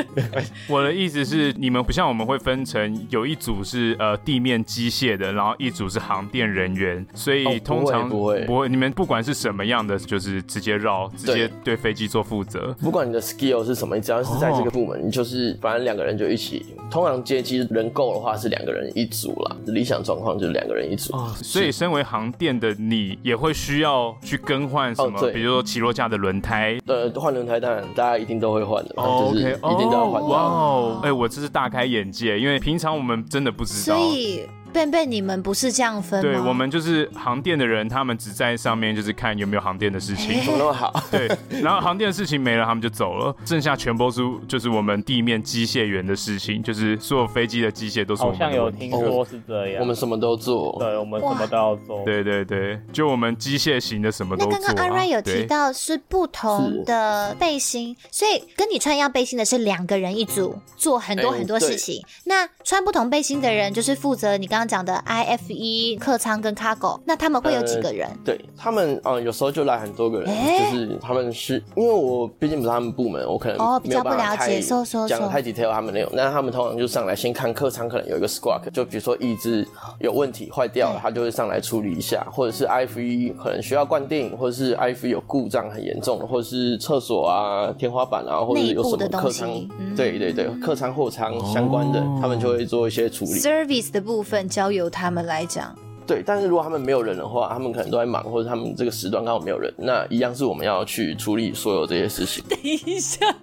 [0.68, 12.74] 我的意思是，你们不像我们会分成有一组是呃地面机械的，然后一组是航电人员，所以通常不会不会，你们不管是什么样的，就是直接绕，直接对飞机做负责。
[12.80, 16.64] 不管你的 skill 是什么，你只要是在这个部门，你就是反正两个人就一起。
[16.90, 21.16] 通常接机人够的话是两个人一组了，理想状况就是两个人一组。
[21.42, 25.18] 所以，身为航电的你，也会需要去更换什么？
[25.20, 26.78] 哦、比如说起落架的轮胎。
[26.86, 30.22] 呃，换轮胎当然大家一定都会换的嘛，哦、，OK，一定都要换。
[30.28, 33.96] 哇哦，哎、欸，我真是大开眼界，因为平常我们真的不知道。
[33.96, 34.46] 所以。
[34.72, 36.32] 贝贝，你们不是这样分吗？
[36.32, 40.92] 对，我们就是航电的人，他们只在上面就是看有没有航电的事情，怎么那么好？
[41.10, 48.38] 对，然后航电的事情没了，他们就走了，剩下全部是就是我们地面机械员的事情，就是所有飞机的机械都是我们。
[48.38, 52.02] 好像有听说是这样，我们什么都做，对，我们什么都要做。
[52.04, 54.52] 对对对，就我们机械型的什么都做。
[54.52, 62.02] 那刚刚阿瑞有提到是不同的背心，所以跟你穿一样背心的是两个人一组，做很多很多事情。
[62.24, 65.32] 那穿不同背心的人就是负责你刚刚讲的 IF。
[65.32, 68.06] F 一客舱跟 cargo，那他们会有几个人？
[68.06, 74.60] 呃、对他们，嗯，有时候就来很多个人，欸、就是他们是因为我毕竟不是他们部门，我可能哦比较不了解，
[75.08, 76.10] 讲的太 detail 他们内容。
[76.12, 79.66] 那他们通常就上来先看客舱，可能有一个 squawk，就比如说翼子
[80.00, 89.48] 有问题坏掉了，他就会上来处理一下，或者是 IFE 可能需要灌顶，或者是 IFE 有故障很严重，或者是厕所啊、天花板啊，或者是有什么客舱，
[89.78, 93.40] 嗯、对对对，客舱货舱相关的，哦、他们就会做一些处理。
[93.40, 95.46] Service 的部分交由他们来。
[95.46, 95.76] 讲，
[96.06, 102.42] 对，但是如果他们没有人的话，他们可能都在忙，或者他们这个时段刚好没有人，那一样是我们要去处理所有这些事情。
[102.48, 103.34] 等一下。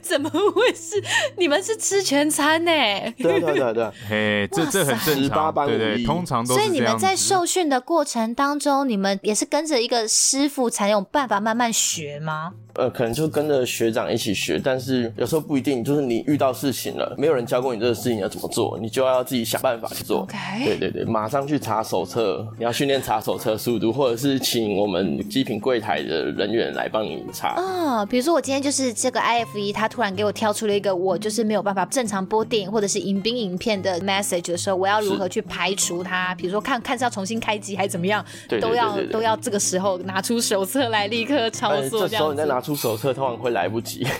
[0.00, 1.02] 怎么会是？
[1.36, 2.70] 你们是吃全餐呢？
[3.18, 6.60] 对啊对啊对啊对啊， 嘿，这这很正常，对对，通常都是。
[6.60, 12.52] 所以你们在受训的过程当中，你们也是跟着一个师傅才有办法慢慢学吗？
[12.78, 20.24] 呃，可能就跟着学长一起学，但是有时候不一定，就是你遇到事情了，没有人教过你这个事情要怎么做，你就要自己想办法去做。
[20.64, 27.48] 对对对，马上去查手册，你要训练查手册速度，或者是请我们机品柜台的人员来帮你查。
[27.56, 36.32] 啊、哦，比如说我今天就是这个 IFE，他突然给我挑出了一个我就是没有办法正常播电影或者是迎宾影片的 message 的时候，我要如何去排除它？
[36.36, 42.06] 比如说看看是要重新开机还是怎么样，对对对对对，都要都要这个时候拿出手册来立刻操作。
[42.06, 44.06] 这时候你再拿出手册，通常会来不及。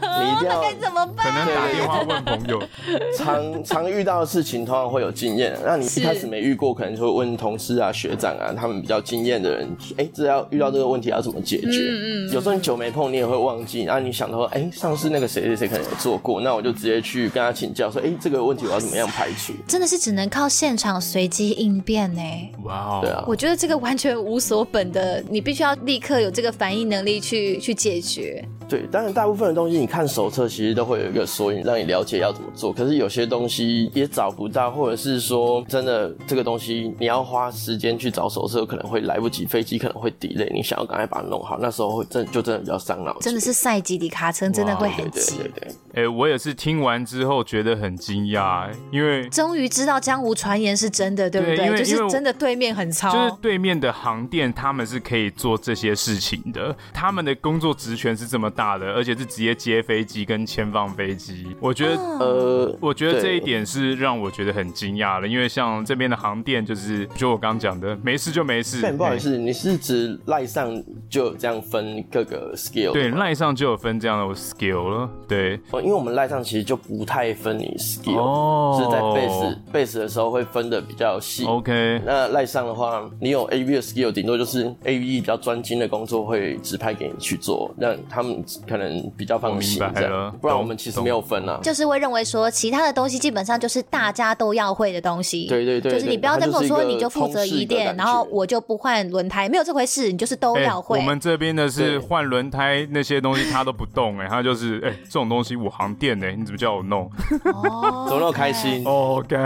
[0.00, 1.26] 你一定要该怎么办？
[1.26, 2.62] 可能打电话问朋友。
[3.16, 5.56] 常常遇到的事情，通常会有经验。
[5.64, 9.68] 那你一开始没遇过，可能就会问同事啊、学长啊，他们比较经验的人。
[9.96, 11.68] 哎、欸，这要遇到这个问题要怎么解决？
[11.68, 12.30] 嗯嗯。
[12.30, 13.82] 有时候你久没碰，你也会忘记。
[13.82, 19.52] 然后你想到说，哎、欸，上次那个谁谁谁可能有做过，那我就直接去跟他请教，说，哎、欸，这个问题我要怎么样排除？
[19.66, 22.20] 真的是只能靠现场随机应变呢。
[22.64, 23.24] 哇哦，对啊。
[23.26, 28.46] 我觉得这个完全无所本的，你必须要立刻有这个反应能力去去解决。
[28.68, 32.72] 对，当然大部分的东西，你看手册其实都会有一个索引，让你了解要怎么做。
[32.72, 40.52] 可是有些东西也找不到，或者是说真的这个东西你要花时间去找手册，可能会来不及，飞机可能会 delay。
[40.52, 43.16] 你想要赶快把它弄好，那时候会真就真的比较伤脑。
[43.20, 45.36] 真的是赛级的卡车，真的会很急。
[45.36, 45.68] 对对对。
[45.94, 51.56] 哎、欸，我也是听完之后觉得很惊讶，因为终于知道江湖传言是真的，对不对？
[51.56, 61.46] 对，就是真的对面很糙，就是对面的航电他们是可以做这些事情的，他们的工作职权是这么大的，而且是直接接飞机跟签放飞机。
[61.60, 68.90] 我觉得，呃，我觉得这一点是让我觉得很惊讶的，因为像这边的航电，就是就我刚讲的，没事就没事。
[68.92, 72.92] 不好意思，欸、你是指赖上就有这样分各个 skill？
[72.92, 75.60] 对，赖上就有分这样的 skill 了，对。
[75.82, 81.44] 因为我们赖上其实就不太分你 skill，、oh, 是在 base base 的时候会分的比较细。
[81.44, 90.34] OK，那赖上的话，你有 AV 的 skill，顶多就是 AV 比较专精的工作会指派给你去做，让他们可能比较放心这样。
[90.40, 95.46] 不然我们其实没有分啊，就是会认为说其他的东西基本上就是大家都要会的东西。
[95.46, 100.96] 对对对，就是你不要再跟我说你就负责一点，然后我就不换轮胎，没有这回事，你就是都要会。
[100.96, 106.54] 欸、我们这边的是换轮胎那些东西他都不动哎、欸，他就是哎、欸、这种东西我行电哎、欸，你怎么？
[106.54, 107.10] 叫我弄，
[107.52, 109.36] 哦， 怎么那么开心？OK，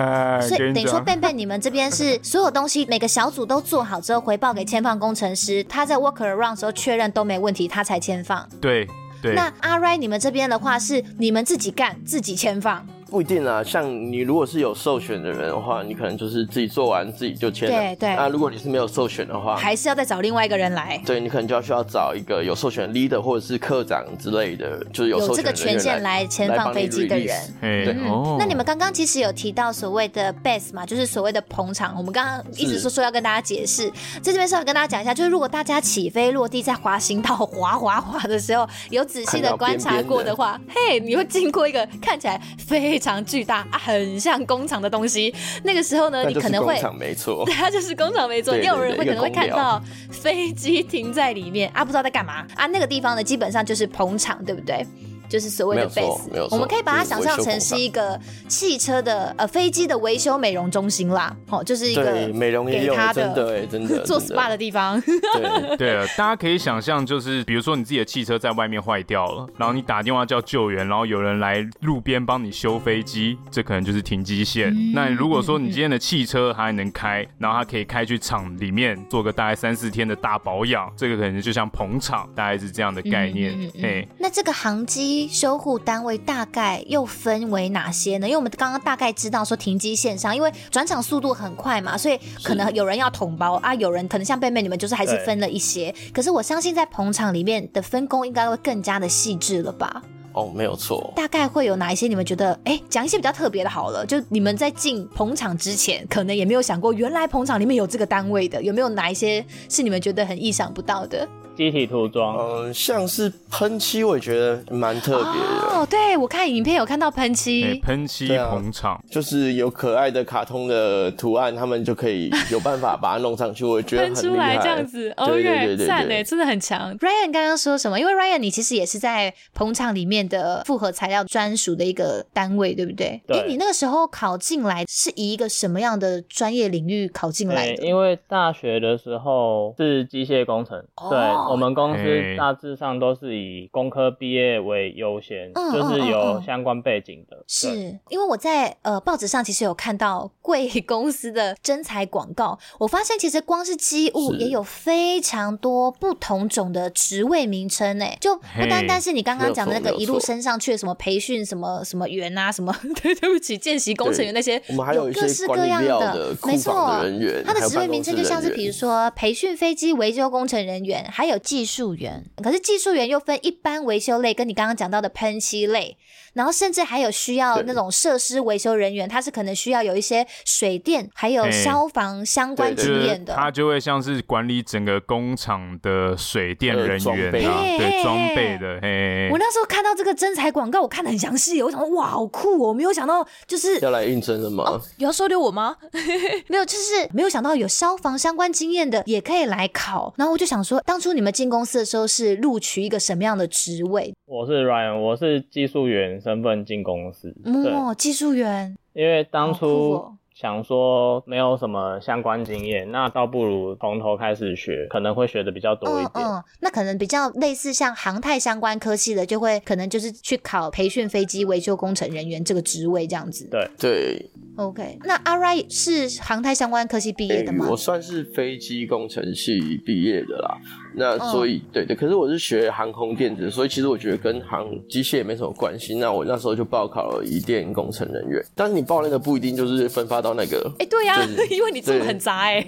[0.43, 8.47] 所以等于说，笨笨，你们这边是所有东西每个小组都做好之后，回报给签放工程师，他在 work around 时候确认都没问题，他才签放。
[8.61, 8.87] 对
[9.23, 9.35] 对。
[9.35, 12.87] 那阿 Ray，你们这边的话是你们自己干，自己签放。
[13.11, 17.77] 不一定啊，像你如果是有授权的人的话，你可能就是自己做完自己就签了。
[17.77, 18.17] 对对。
[18.17, 21.01] 那如果你是没有授权的话，还是要再找另外一个人来。
[21.07, 27.55] 对，你可能就要需要找一个有授权 leader 或者是科长之类的，就是有授权有这个权限来签放飞机的人。
[27.61, 27.87] 对。
[27.93, 31.95] 嗯哦、那你们刚刚其实有提到所谓的 base 嘛，就是所谓的捧场。
[31.97, 33.89] 我们刚刚一直说说要跟大家解释，
[34.21, 45.35] 在这边稍微跟大家讲一下，就是如果大家起飞落地在滑行道滑滑滑的时候，有仔细的观察过的话，边边的嘿，你会经过一个看起来非常巨大、啊、很像工厂的东西。
[45.63, 48.57] 那个时候呢，你可能会工厂没错， 对，它就是工厂没错。
[48.57, 52.67] 也有人会可能会看到飞机停在里面啊，不知道在干嘛啊。
[52.67, 54.87] 那个地方呢，基本上就是捧场，对不对？
[55.29, 58.19] 就是所谓的 base，我们可以把它想象成是一个
[58.49, 65.01] 汽车的呃飞机的维修美容中心啦，哦，就是一个美容给他的，对，真的 做 SPA 的地方。
[65.01, 74.71] 对 对了，大家可以想象，就是比如说你自己的汽车在外面坏掉了，然后你打电话叫救援，然后有人来路边帮你修飞机，这可能就是停机线。
[74.71, 83.53] 嗯、那如果说你今天的汽车还能开，然后它可以开去厂里面做个大概三四天的大保养，这个可能就像捧场，大概是这样的概念。
[83.53, 85.18] 嗯嗯嗯、嘿，那这个航机。
[85.27, 88.29] 修护单位大概又分为哪些呢？
[88.29, 95.95] 因为我们刚刚大概知道说停机线上，因为转场速度很快嘛，所以可能有人要统包啊，有人可能像贝贝你们就是还是分了一些。
[96.13, 100.03] 可是我相信在捧场里面的分工应该会更加的细致了吧？
[100.35, 101.13] 哦，没有错。
[101.17, 102.07] 大概会有哪一些？
[102.07, 102.53] 你们觉得？
[102.65, 104.07] 哎、欸，讲一些比较特别的好了。
[104.07, 108.63] 就你们在进捧场之前，可能也没有想过，原来捧场里面有这个单位的。
[108.63, 111.27] 有没有哪一些是你们觉得很意想不到的？
[111.59, 115.77] 机体涂装，嗯，像是喷漆，我也觉得蛮特别的。
[115.77, 123.65] 哦，对，我看影片有看到喷漆，喷漆捧场，啊，就是有可爱的卡通的图案，他们就可以有办法把它弄上去。
[123.65, 126.97] 我觉得很厉害，喷出来这样子，OK，对对对对，赞嘞，真的很强。
[126.99, 127.99] Ryan 刚刚说什么？
[127.99, 133.21] 因为 Ryan 你其实也是在捧场里面的复合材料专属的一个单位，对不对？
[133.27, 137.85] 哎，你那个时候考进来是以一个什么样的专业领域考进来的？
[137.85, 141.48] 因为大学的时候是机械工程，哦、对。
[141.51, 147.43] 我们公司大致上都是以工科毕业为优先，嗯、就是有相关背景的。
[147.47, 167.03] 是因为我在呃报纸上其实有看到贵公司的征才广告，我发现其实光是机务也有非常多不同种的职位名称呢，就不单单是你刚刚讲的那个一路升上去的什么培训什么什么员啊什么， 对对不起，见习工程员那些，我们还有各式各样的，没错，
[167.45, 171.38] 他的职位名称就像是比如说培训飞机维修工程人员，还有。
[171.39, 175.97] 技术员，可是技术员又分一般维修类，跟你刚刚讲到的喷漆类。
[176.35, 188.79] 然后甚至还有需要那种设施维修人员，他是可能需要有一些水电还有消防相关经验的，他就会像是管理整个工厂的水电人员啊，对装备的。
[188.81, 192.69] 嘿，我那时候看到这个征才广告，我看得很详细，我想说哇，好酷哦！
[192.69, 194.65] 我没有想到就是要来应征的吗？
[194.65, 195.77] 哦、有要收留我吗？
[196.49, 200.13] 没有，就是没有想到有消防相关经验的也可以来考。
[200.17, 204.15] 然后我就想说，当初你们进公司的时候是录取一个什么样的职位？
[204.27, 206.18] 我是 Ryan，我是技术员。
[206.21, 208.77] 身份进公司，哦，技术员。
[208.95, 210.03] 因为当初
[210.35, 216.11] 想说没有什么相关经验，哦、那倒不如从头开始学，可能会学的比较多一点。
[216.15, 223.49] 嗯，嗯，那可能比较类似像航太相关科系的，就会可能就是去考培训飞机维修工程人员这个职位这样子。
[223.51, 224.31] 对对。
[224.57, 227.65] OK，那阿 Ray 是航太相关科系毕业的吗？
[227.65, 230.59] 欸、我算是飞机工程系毕业的啦。
[230.99, 235.95] 那所以，对对，可是我是学航空电子，所以其实我觉得跟航机械也没什么关系。
[235.95, 240.71] 那我那时候就报考了一电工程人员，但是你报那个不一定就是分发到那个。
[240.79, 242.67] 哎、欸，对呀、啊，因为你做的很杂哎。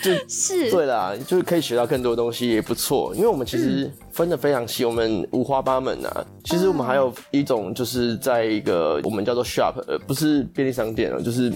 [0.00, 3.12] 就 是对啦，就是可以学到更多东西，也不错。
[3.16, 6.26] 因为我们其实分的非常细，我们五花八门啊。
[6.42, 11.52] 其实我们还有一种，就是在一个我们叫做 shop，呃，不是便利商店哦，就是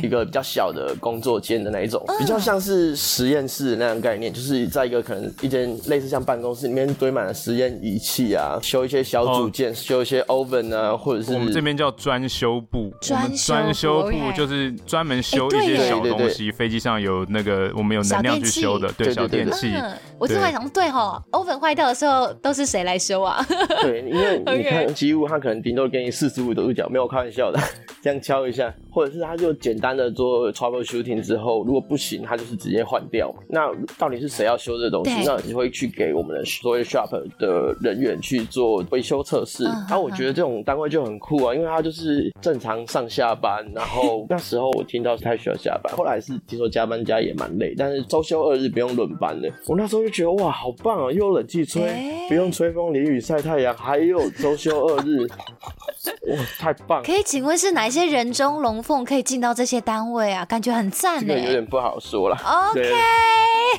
[0.00, 17.72] 一个比较小的工作间的那一种，比较像是实验室的那样概念，就是在一个可能一间类似像办公室里面堆满了实验仪器啊，修一些小组件，修一些 oven 啊，或者是我们这边叫专修部，专修部就是专门修一些小东西，飞机上有那个。
[17.80, 19.72] 我们有能量去修的，对小电器。
[20.18, 23.42] 我正在想，对哈，oven 坏掉的时候都是谁来修啊？
[23.80, 27.58] 对，因为你看机务， 他可能顶多给你四十五度角，没有开玩笑的，
[28.02, 33.32] 这样敲一下，或者是他就简单的做 troubleshooting 之后，如果不行，他就是直接换掉。
[33.48, 35.22] 那到底是谁要修这东西？
[35.26, 39.64] 那你会去给我们的所谓 shop 的人员去做维修测试。
[39.64, 47.50] 然后我觉得这种单位就很酷啊，因为他就是正常上下班，然后 那时候我听到是太需要下班，后来是听说加班加也蛮。
[47.60, 49.52] 累，但是周休二日不用轮班的。
[49.66, 51.12] 我那时候就觉得哇，好棒啊！
[51.12, 55.26] 又有冷气吹，欸、不用吹风淋雨晒太阳，还有周休二日，
[56.30, 57.02] 哇，太棒！
[57.02, 60.44] 可以请问是哪一些人中龙凤可以进到这些单位啊？
[60.44, 61.38] 感觉很赞呢。
[61.38, 62.36] 有点不好说了。
[62.72, 62.92] OK，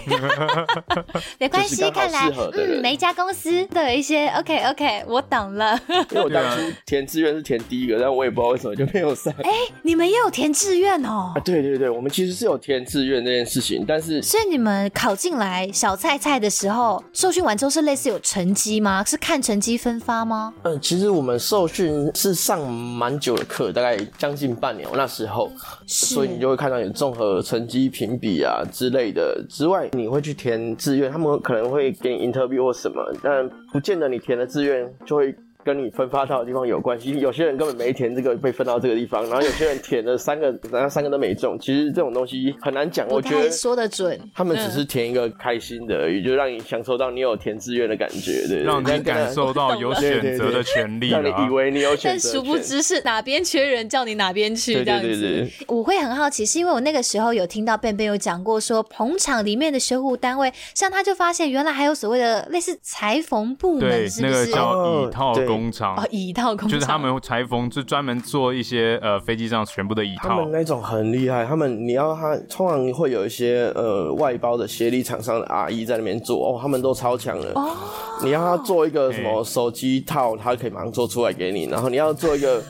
[1.39, 5.79] 没关系，看来嗯，每一家公司都有一些 OK OK，我懂了。
[6.11, 9.33] 因为我当初填志愿是填第一个，但我也不知道为什么就没有上。
[9.43, 9.51] 哎，
[9.83, 11.33] 你们也有填志愿哦？
[11.35, 19.03] 啊，对对对，我们其实是有填志愿这件事情，但是所以你们考进来小菜菜的时候，受训完之后是类似有成绩吗？
[19.05, 20.53] 是看成绩分发吗？
[20.63, 24.87] 嗯，其实我们受训是上蛮久的课，大概将近半年。
[24.95, 25.51] 那时候，
[25.85, 29.43] 所以你就会看到有综合成绩评比啊之类的。
[29.49, 35.35] 之外，你会去填志愿，他们可能会给你 interview 或什么，但不见得你填了志愿就会。
[35.63, 41.57] 跟你分发到的地方有关系，有些人根本没填这个，被分到这个地方，然后有些人填了三个，然后三个都没中。
[41.59, 44.19] 其实这种东西很难讲，我觉得说得准。
[44.33, 52.29] 他们只是填一个开心的而已，就让你享受到你有填志愿的感觉，对，让你感受到有选择的权利，让你以为你有选择。
[52.33, 55.07] 但殊不知是哪边缺人叫你哪边去这样子。
[55.07, 55.51] 对对对对。
[55.67, 64.33] 我会很好奇，是因为我那个时候有听到 Ben Ben 有讲过说，捧场里面的修护单位，像他就发现原来还有所谓的类似裁缝部门，是不是？
[64.33, 65.95] 那个叫椅套工厂。
[65.95, 66.31] 哦，椅。
[66.31, 70.29] 一套工厂就是他们裁缝，就专门做一些呃飞机上全部的椅套。
[70.29, 77.51] 他们那种很厉害，他们你要他通常会有一些呃外包的协力厂商的阿姨在那边做哦，他们都超强的。
[77.55, 77.75] 哦，
[78.23, 81.65] 你要他做一个什么手机套，他可以马上做出来给你。
[81.65, 82.63] 然后你要做一个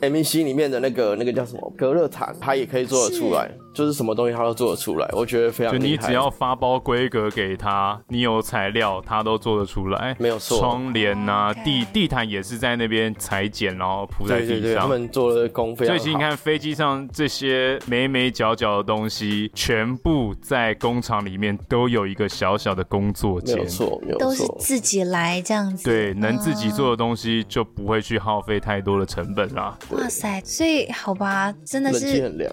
[0.00, 3.48] MEC 里面的那个那个叫什么隔热毯，他也可以做得出来。
[3.78, 5.84] 就是什么东西他都做得出来，我觉得非常厉害。
[5.84, 10.16] 就你只要发包规格给他，你有材料，他都做得出来。
[10.18, 10.58] 没有错。
[10.58, 11.62] 窗帘啊，Okay.
[11.62, 14.48] 地地毯也是在那边裁剪，然后铺在地上。
[14.48, 16.02] 对对对，他们做的工非常好。
[16.02, 23.54] 所以你看飞机上这些眉眉角角的东西，全部在工厂里面都有一个小小的工作间。
[23.54, 24.26] 没有错，没有错。
[24.26, 25.84] 都是自己来这样子。
[25.84, 29.78] 对，能自己做的东西就不会去耗费太多的成本啦。
[29.90, 32.06] 哇塞，所以好吧，真的是。
[32.06, 32.52] 冷气很凉，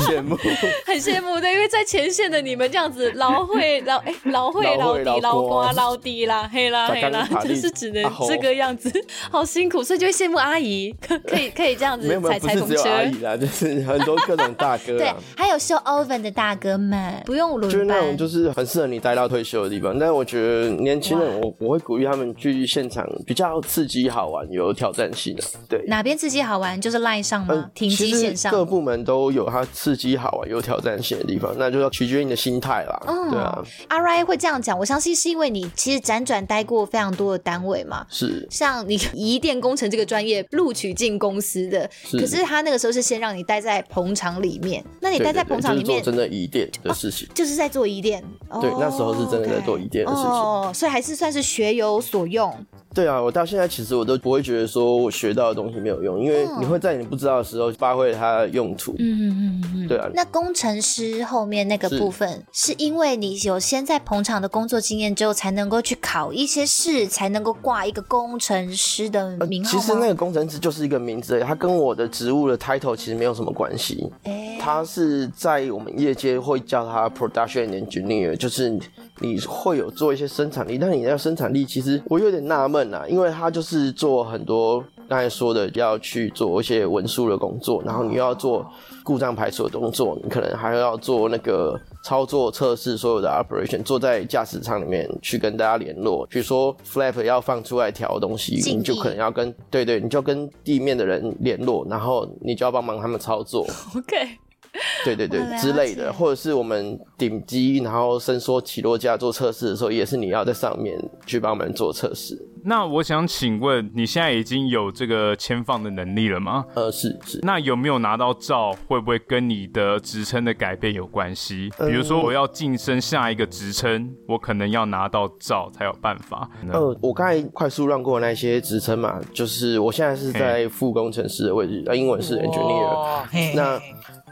[0.00, 0.36] 羡慕。
[0.86, 8.90] 很羡慕对，因为在前线的你们这样子老会老哎老会老底老瓜老底啦黑啦黑啦， 就是只能这个样子，
[9.30, 12.90] 好辛苦，所以就会羡慕阿姨可可以可以这样子踩裁缝车。
[12.90, 14.96] 阿姨啦，就是很多各种大哥。
[14.98, 17.70] 对，还有修 oven 的大哥们，不用轮班。
[17.70, 19.98] 就是那种就是很适合你待到退休的地方。
[19.98, 25.42] 但我觉得年轻人，我我会鼓励他们去现场，比较刺激好玩，有挑战性的。
[25.68, 26.80] 对，哪边刺激好玩？
[26.80, 27.70] 就是 line 上吗？
[27.74, 28.50] 停机线上。
[28.52, 33.02] 各部门都有它刺激好玩、有挑战性的地方，那就要取决于你的心态啦。
[33.06, 33.62] 嗯，对啊。
[33.88, 38.06] RI 会这样讲，我相信是因为你其实辗转待过非常多的单位嘛。
[38.08, 38.46] 是。
[38.50, 42.18] 像你移电工程这个专业录取进公司的，是。
[42.18, 48.22] 可是他那个时候是先让你待在棚厂里面，那你待在棚厂里面，做真的移电的事情，就是在做移电。
[48.60, 50.30] 对，那时候是真的在做移电的事情。
[50.30, 52.52] 哦，所以还是算是学有所用。
[52.92, 58.92] 对啊，我到现在其实我都不会觉得说我学到的东西没有用，因为你会在你不知道的时候发挥它的用途。
[58.98, 60.08] 嗯嗯嗯嗯，对啊。
[60.12, 69.80] 那工程师后面那个部分，是，是因为你有先在捧场的工作经验之后，才能够去考一些试，才能够挂一个工程师的名号吗？
[69.80, 74.10] 其实那个工程师就是一个名字，它跟我的职务的 title 其实没有什么关系。
[74.24, 78.76] 哎，它是在我们业界会叫它 production engineer，就是
[79.20, 83.06] 你会有做一些生产力，但你要生产力，其实我有点纳闷啊。
[83.08, 88.66] 因为他就是做很多刚才说的，要去做一些文书的工作，然后你又要做
[89.04, 96.26] 故障排除的动作，你可能还要做那个操作测试，所有的 operation，坐在驾驶舱里面去跟大家联络。
[96.30, 103.66] 比如说 flap 要放出来调东西，你就可能要跟对对，你就跟地面的人联络，然后你就要帮忙他们操作。
[103.94, 104.38] OK。
[105.04, 110.96] 对对对，之类的，或者是我们顶机，然后伸缩起落架做测试的时候，也是你要在上面
[111.26, 112.38] 去帮我们做测试。
[112.62, 116.64] 那我想请问，你现在已经有这个签放的能力了吗？
[116.74, 117.40] 呃，是是。
[117.42, 121.70] 那有没有拿到照，会不会跟你的职称的改变有关系？
[121.78, 126.48] 比如说我要晋升下一个职称，我可能要拿到照才有办法。
[126.70, 133.80] 呃，我刚才快速让过那些职称嘛，就是我现在是在副工程师的位置，那英文是 engineer，那。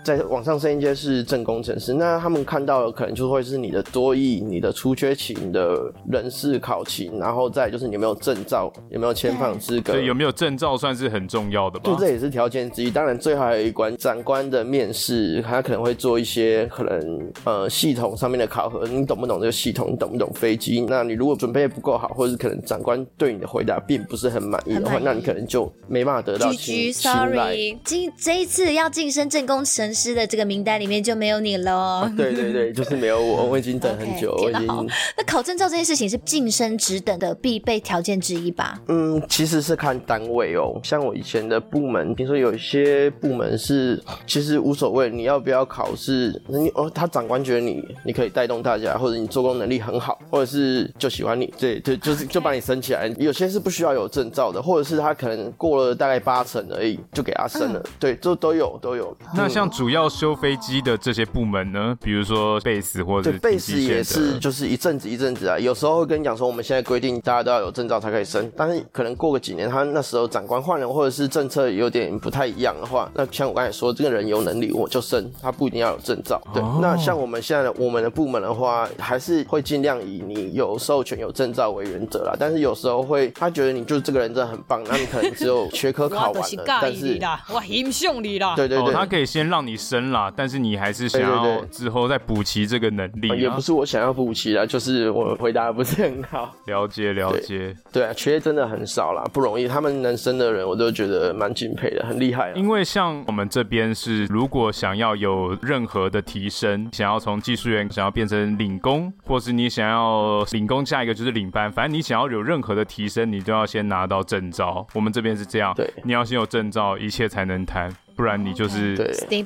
[0.09, 9.93] 再往上升一阶是正工程师，那他们看到的可能就会是你的多益、你的出缺勤的人事考勤，然后再就是你有没有证照，有没有签放资格。
[9.93, 11.95] 对，有没有证照算是很重要的吧？
[11.95, 12.91] 对，这也是条件之一。
[12.91, 19.93] 当然，最后还有一关长官的面试，他可能会做一些可能呃系统上面的考核，你懂不懂这个系统？
[19.93, 20.81] 你懂不懂飞机？
[20.89, 26.93] 那你如果准备不够好，或者是可能长官对你的回答并不是很满意的话，那你可能就没办法得到青睐。
[26.95, 29.93] Sorry，今这一次要晋升正工程。
[29.99, 31.77] 师的这个名单里面就没有你喽。
[31.77, 34.89] 啊、对对对， 就是没有我，我已经等很久，okay, 我已经。
[35.17, 38.81] 那考证照这件事情是晋升职等的必备条件之一吧？
[38.87, 40.79] 嗯，其实是看单位哦。
[40.85, 46.41] 像我以前的部门，听说有一些部门是其实无所谓，你要不要考试？
[46.47, 53.13] 你哦，他长官觉得你你可以带动大家，或者你做工能力很好，或者是就喜欢你，对对，就是就把你升起来。
[53.19, 57.81] 有些是不需要有证照的，或者是他可能过了大概八成而已，就给他升了。
[57.81, 59.17] 嗯、对，就都有都有。
[59.35, 61.97] 那像主要修飞机的这些部门呢？
[62.03, 65.57] 比如说贝斯或者贝斯也是，就是一阵子一阵子啊。
[65.57, 76.43] 有时候会跟你讲说，我们现在规定大家都要有证照才可以升，但是可能过个几年，他那时候长官换人，或者是政策有点不太一样的话，那像我刚才说，这个人有能力我就升，他不一定要有证照。
[76.53, 82.35] 对，哦、那像我们现在的我们的部门的话，还是会尽量以你有授权有证照为原则啦。
[82.37, 87.17] 但是有时候会，他觉得你就是这个人真的很棒，那你可能只有学科 考完了，但是
[87.55, 88.57] 我欣赏你啦。
[88.57, 93.35] 对对对、哦，他可以先让你升啦，但是你还是想要之后再补齐这个能力、啊。
[93.37, 96.55] 也不是我想要补齐啦，就是我回答的不是很好。
[96.67, 99.67] 了解了解对，对啊，缺真的很少啦，不容易。
[99.69, 102.53] 他们能升的人，我都觉得蛮敬佩的，很厉害。
[102.55, 114.87] 因为像我们这边是，如果想要有任何的提升，想要从技术员想要变成领工，或是你想要领工，下一个就是领班，反正你想要有任何的提升，你都要先拿到证照。
[114.95, 117.91] 我们这边是这样，对，你要先有证照，一切才能谈。
[118.19, 118.97] 不然你就是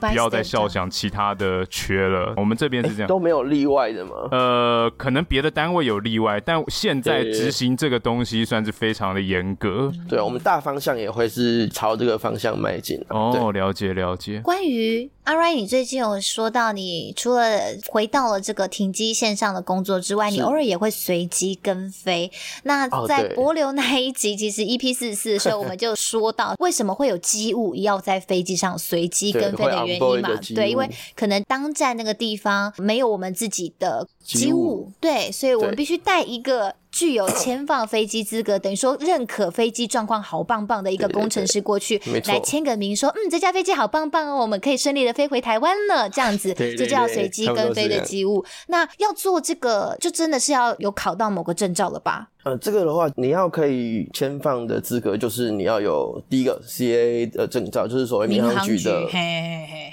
[0.01, 2.33] 不要再笑想其他的缺了。
[2.39, 4.12] 我们这边是这样，都没有例外的吗？
[4.31, 9.93] 呃，可能别的单位有例外，但现在执行这个东西算是非常的严格。
[10.09, 12.99] 对，我们大方向也会是朝这个方向迈进。
[13.11, 14.41] 哦，了解了解。
[14.41, 17.45] 关于阿瑞，你最近有说到，你除了
[17.91, 22.33] 回到了这个停机线上的工作之外，你偶尔也会随机跟飞。
[22.62, 28.73] 那在柏流那一集，其实 EP 四十四的时候，我们就说到 为什么会有机务要在飞机上。
[28.83, 36.75] 随机跟飞的原因嘛，对，因为可能当在那个地方没有我们自己的机务，对，所以我们必须带一个。
[36.93, 48.45] 具有签放飞机资格， 等于说认可飞机状况好棒棒的一个工程师过去，对对对来签个名说，说嗯，这架飞机好棒棒哦，我们可以顺利的飞回台湾了，这样子， 这叫随机跟飞的机务。
[48.66, 52.29] 那要做这个，就真的是要有考到某个证照了吧？
[52.45, 59.09] 呃，这个的话，你要可以签放的资格，就是你要有第一个 CAA 的证照，就是所谓民航局的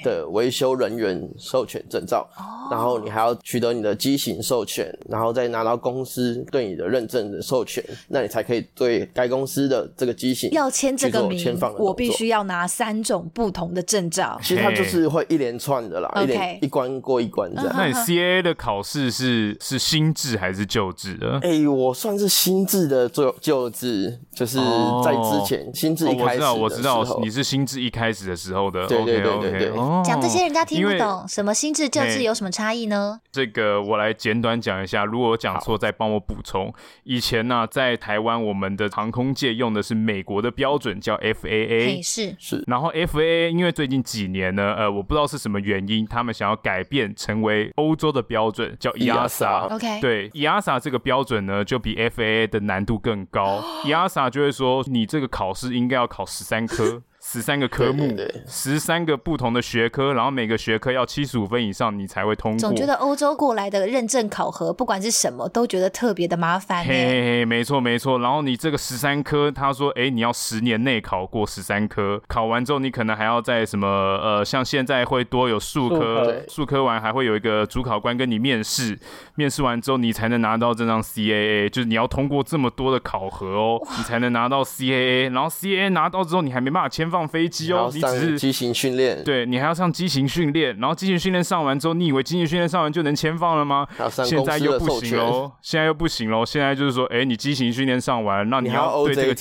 [0.03, 6.89] 的维修人员授权证照，哦然后你还要取得你的机型授权，然后再拿到公司对你的。
[6.89, 11.55] 认证的授权，那你才可以对该公司的这个机型要签这个名。
[11.77, 14.39] 我必须要拿三种不同的证照。
[14.41, 17.71] 其实它就是会一连串的啦，一连一关过一关这样。
[17.77, 21.37] 那你 CAA 的考试是是新制还是旧制的？
[21.43, 24.57] 哎，我算是新制的旧旧制，就是
[25.03, 26.55] 在之前新制一开始的时候。
[26.55, 28.87] 我知道，我知道，你是新制一开始的时候的。
[28.87, 29.71] 对对对对对。
[30.03, 33.19] 讲这些人家听不懂，什么新制旧制有什么差异呢？
[33.31, 36.73] 这个我来简短讲一下，如果我讲错再帮我补充。
[37.03, 42.01] 以前呢、啊，在台湾，我们的航空界用的是美国的标准，叫 FAA。
[42.03, 42.63] 是是。
[42.67, 49.73] 然后 FAA 因为最近几年呢，呃，我不知道是什么原因，他们想要改变成为欧洲的标准，叫 EASA。
[49.73, 50.01] OK。
[50.01, 53.63] 对，EASA 这个标准呢，就比 FAA 的难度更高。
[53.85, 57.01] EASA 就会说，你这个考试应该要考十三科。
[57.31, 58.11] 十三个科目，
[58.47, 62.57] 十三个不同的学科，然后每个学科要七十五分以上，你才会通过。
[62.57, 66.83] 总觉得欧洲过来的认证考核，不管是什么，都觉得特别的麻烦。
[66.83, 68.17] 嘿嘿嘿，没错没错。
[68.17, 78.97] 然后你这个十三科，他说，哎，你要十年内考过十三科，考完之后你可能还要在什么呃，像现在会多有数科，数科完还会有一个主考官跟你面试，
[79.35, 85.31] 面试完之后你才能拿到这张 CAA，就是你要通过这么多的考核哦，你才能拿到 CAA。
[85.31, 87.18] 然后 CAA 拿到之后，你还没办法签放。
[87.19, 93.85] 上飞机哦，你只是机型训练，对，你还要上机型训练，然后机型训练上完之后，你以为机型训练上完就能签放了吗？
[94.23, 99.35] 现在又不行喽，现在又不行喽，现在就是说，哎，你机型训练上完，那你要对这个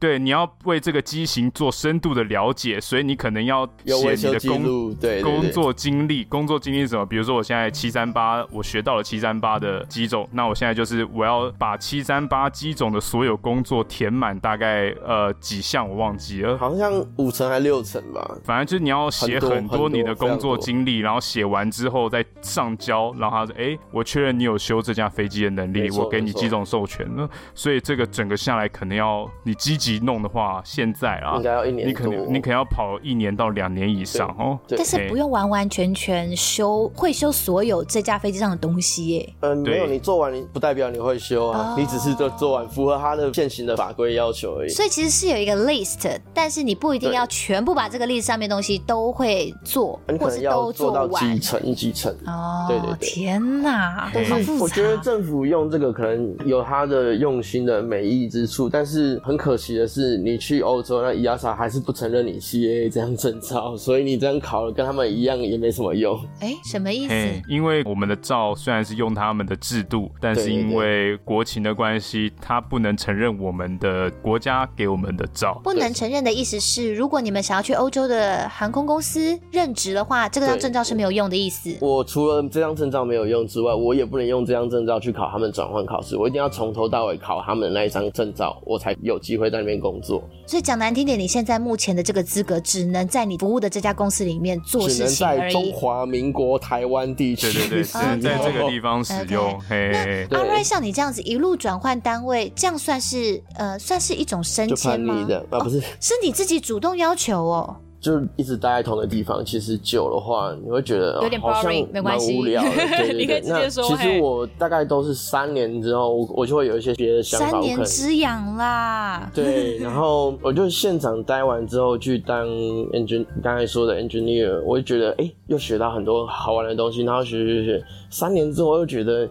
[0.00, 7.06] 对，你要为这个机型做深度的了解，所以你可能要写你的工对工作经历，工作经历是什么？
[7.06, 16.92] 比如说我现在七三八，我学到了七三八的机种，那我现在就是我要把七三八机种的所有工作填满，大概呃几项我忘记了，好像。
[17.16, 34.58] 五层还六层吧，反正就是你要写很多你的工作经历，然后写完之后再上交，然后他说：“哎、欸，我确认你有修这架飞机的能力，我给你机种授权了。”所以这个整个下来可能要你积极弄的话，现在啊，应该要一年，你可能你可能要跑一年到两年以上哦。
[34.68, 39.34] 但是不用完完全全修会修所有这架飞机上的东西耶。
[39.40, 44.68] 嗯，没有，你做完你不代表你会修啊，你只是做做完符合他的现行的法规要求而已。
[44.70, 46.91] 所以其实是有一个 list，但是你不。
[46.92, 52.14] 不一定要全部把这个例子上面东西都会做，或是都做到几层几层。
[52.26, 66.22] 哦，对对对，天哪，但是我觉得政府用这个可能有他的用心的美意之处，但是很可惜的是，你去欧洲那 EASA 还是不承认你 CAA 这样证照，所以你这样考了跟他们一样也没什么用。
[66.40, 67.14] 哎，什么意思？
[67.48, 75.58] 因为我们的照虽然是用他们的制度，但是因为国情的关系，他不能承认我们的国家给我们的照。
[75.64, 81.76] 不能承认的意思是，如果你们想要去欧洲的航空公司任职的话，这个张证照是没有用的意思。
[81.80, 86.16] 我除了这张证照没有用之外，我也不能用这张证照去考他们转换考试。
[86.16, 90.22] 我一定要从头到尾考他们的那一张证照，我才有机会在那边工作。
[90.46, 95.14] 所以讲难听点，你现在目前的这个资格，只能在你服务的这家公司里面做事情而已。
[95.14, 99.52] 只能在中华民国台湾地区，对对对， 只能在这个地方使用。
[99.52, 99.92] Okay.
[99.92, 105.26] 嘿，那阿瑞像你这样子一路转换单位，这样算是呃算是一种升迁吗？
[105.50, 107.76] 啊，不是，哦，是你自己主动要求哦。
[108.00, 112.68] 就一直待在同一个地方，其实久的话，你会觉得有点 boring，没关系，无聊的。
[112.74, 113.84] 对对对，你可以直接说。
[113.84, 117.50] 其实我大概都是三年之后，我就会有一些别的想法。
[117.52, 119.30] 三年之痒啦。
[119.32, 129.28] 对，然后我就现场待完之后去当 engineer，刚才说的 engineer，我就觉得哎、欸，又学到很多好玩的东西，然后学学学，三年之后我又觉得。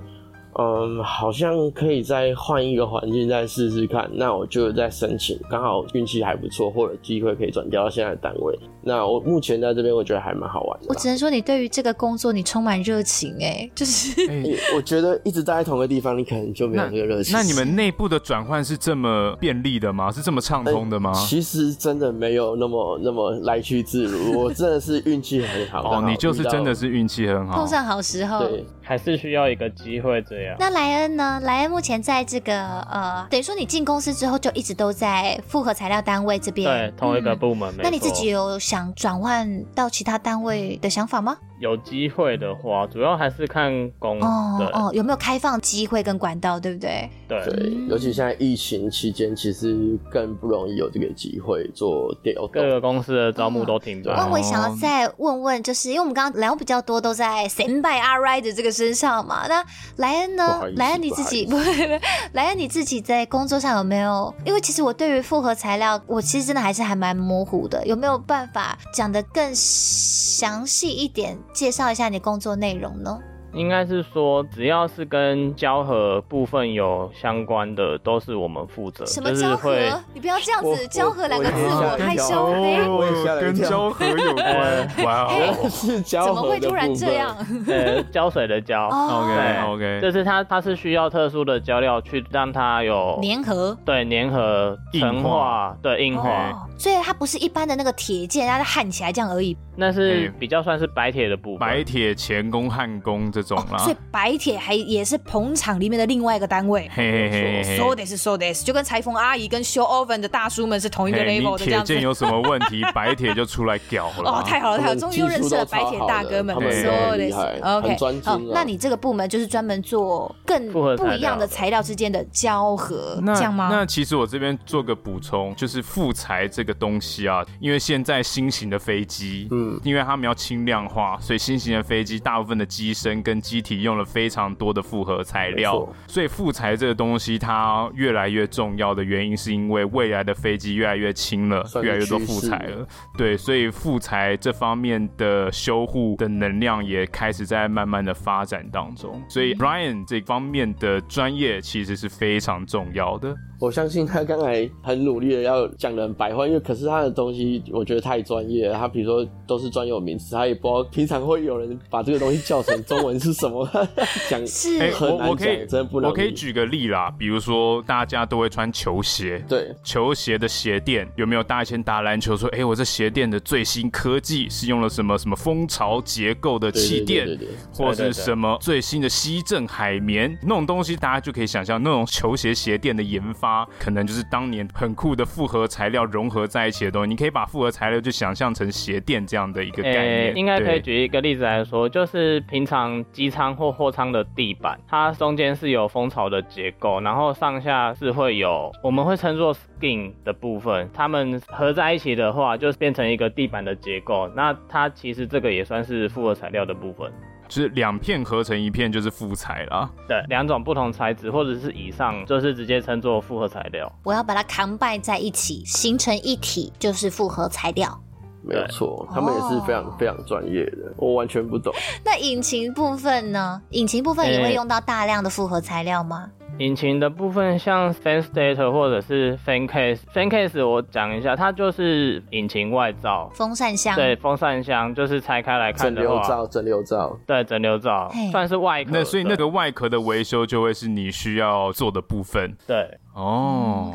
[0.54, 4.10] 嗯，好像可以再换一个环境再试试看。
[4.14, 8.58] 那我就再申请，刚好运气还不错，或者机会可以转调到现在的单位。
[8.84, 10.88] 那我目前在这边，我觉得还蛮好玩的。
[10.89, 14.58] 我只能说，你对于这个工作你充满热情哎，就是、 欸。
[14.76, 17.34] 我觉得一直待在同一个地方，你可能就没有这个热情。
[17.34, 20.12] 那你们内部的转换是这么便利的吗？
[20.12, 21.14] 是这么畅通的吗？
[21.14, 24.39] 其实真的没有那么那么来去自如。
[24.39, 25.82] 我真的是运气很好。
[26.02, 28.45] 哦，你就是真的是运气很好，碰上好时候。
[28.45, 28.66] 对。
[28.92, 30.58] 还是需要一个机会这样。
[30.60, 31.39] 那莱恩呢？
[31.46, 37.74] 莱恩目前在这个呃，等于说你进公司之后就一直都在复合材料单位这边，对，同一个部门。
[37.76, 41.38] 嗯、那你自己有想转换到其他单位的想法吗？
[41.62, 47.08] 有机会的话，主要还是看公哦哦有没有开放机会跟管道，对不对？
[47.30, 52.50] 对，对，尤其现在疫情期间，其实更不容易有这个机会做调动。
[52.54, 54.12] 各个公司的招募都挺多。
[54.12, 59.64] 那、嗯、我想要再问问，就是因为我们刚刚聊比较多都在 Senpai Arai 的这个身上嘛，那
[59.98, 60.62] 莱恩呢？
[60.76, 62.02] 莱恩你自己 不会，
[62.34, 64.34] 莱恩你自己在工作上有没有？
[64.44, 71.38] 因为其实我对于复合材料，我其实真的还是还蛮模糊的，有没有办法讲得更详细一点？
[71.54, 73.20] 介绍一下你工作内容呢？
[73.54, 79.06] 应该是说，只要是跟胶合部分有相关的，都是我们负责。
[79.06, 79.76] 什么胶合？
[80.14, 83.41] 你不要这样子，胶合两个字我害羞。
[83.41, 84.88] 跟胶合有关。
[85.04, 86.28] 哇哦，是胶合。
[86.28, 87.36] 怎么会突然这样？
[87.68, 88.88] 呃，胶水的胶。
[88.88, 89.99] OK OK。
[90.02, 93.78] 就是它，它是需要特殊的胶料去让它有粘合。
[93.86, 96.68] 对，粘合、硬化，对，硬化。
[96.78, 99.58] 所以它不是一般的那个铁件，让它焊起来这样而已。
[99.76, 101.60] 那是比较算是白铁的部分。
[101.60, 103.78] 白铁钳工、焊工这种啦。
[103.80, 106.89] 所以白铁还也是捧场里面的另外一个单位。
[106.94, 107.78] 嘿嘿嘿嘿。
[107.78, 111.94] So this, so this，就跟裁缝阿姨跟修 oven 的大叔们是同一个 level 的这样子。
[111.94, 114.32] 铁件有什么问题， 白铁就出来屌了。
[114.32, 116.56] 哦，太好了，太好了，终于又认识了白铁大哥们。
[116.56, 117.98] So this, OK。
[118.24, 123.70] 好，那你这个部门就是专门做更不一样的材料之间的交合，这样吗？
[123.72, 153.36] 那其实我这边做个补充，就是复材这个东西啊，因为现在新型的飞机，嗯，因为他们要轻量化，所以新型的飞机大部分的机身跟机体用了非常多的复合材料，所以复材这个东西它越来越重要的原因，是因为未来的飞机越来越轻了，越来越多复材了，对，所以复材这方面的修护的能量也开始在慢慢的发展当中，所以 Ryan 这方面的专业其实是非常重要的。
[153.60, 158.76] 我相信他刚才很努力的要讲的很白话，因为可是他的东西我觉得太专业了。
[158.76, 163.69] 他比如说都是专有名词，他也不知道平常会有人把这个东西叫成中文是什么。
[164.28, 165.97] 讲是很难讲，我可以真不。
[165.99, 171.43] 我可以举个例啦，比如说大家都会穿球鞋，对，球鞋的鞋垫有没有？
[171.43, 177.28] 大家以前打篮球说，哎、欸，我这鞋垫的最新科技是用了什么什么蜂巢结构的气垫，
[177.74, 183.67] 或者是什么最新的吸震海绵那种东西，大家就可以想象那种球鞋鞋垫的研发。
[183.80, 190.34] 可能就是当年很酷的复合材料融合在一起的东西，你可以把复合材料就想象成鞋垫这样的一个概念。
[190.34, 204.28] 欸、应该可以举一个例子来说，就是平常机舱或货舱的地板，它中间是有蜂巢的结构，然后上下是会有我们会称作 skin 的部分，它们合在一起的话，就变成一个地板的结构。
[204.36, 207.12] 那它其实这个也算是复合材料的部分。
[207.47, 209.91] 就是两片合成一片就是复材啦。
[210.07, 213.91] 对，两种不同材质或者是以上，就是直接称作复合材料。
[214.05, 218.01] 我要把它 combine 在一起，形成一体，就是复合材料。
[218.44, 221.74] 没有错，他们也是非常、哦、非常专业的，我完全不懂。
[222.04, 223.62] 那引擎部分呢？
[223.70, 226.32] 引擎部分也会用到大量的复合材料吗？
[226.58, 233.96] 引擎的部分，像 fan stator 或者是 fan case，fan case 我讲一下，它就是引擎外罩，风扇箱。
[233.96, 238.92] 对，风扇箱就是拆开来看的话，整流罩，整流罩，对，整流罩算是外壳。
[238.94, 242.56] 那所以那个外壳的维修就会是你需要做的部分。
[242.68, 243.92] 对，哦。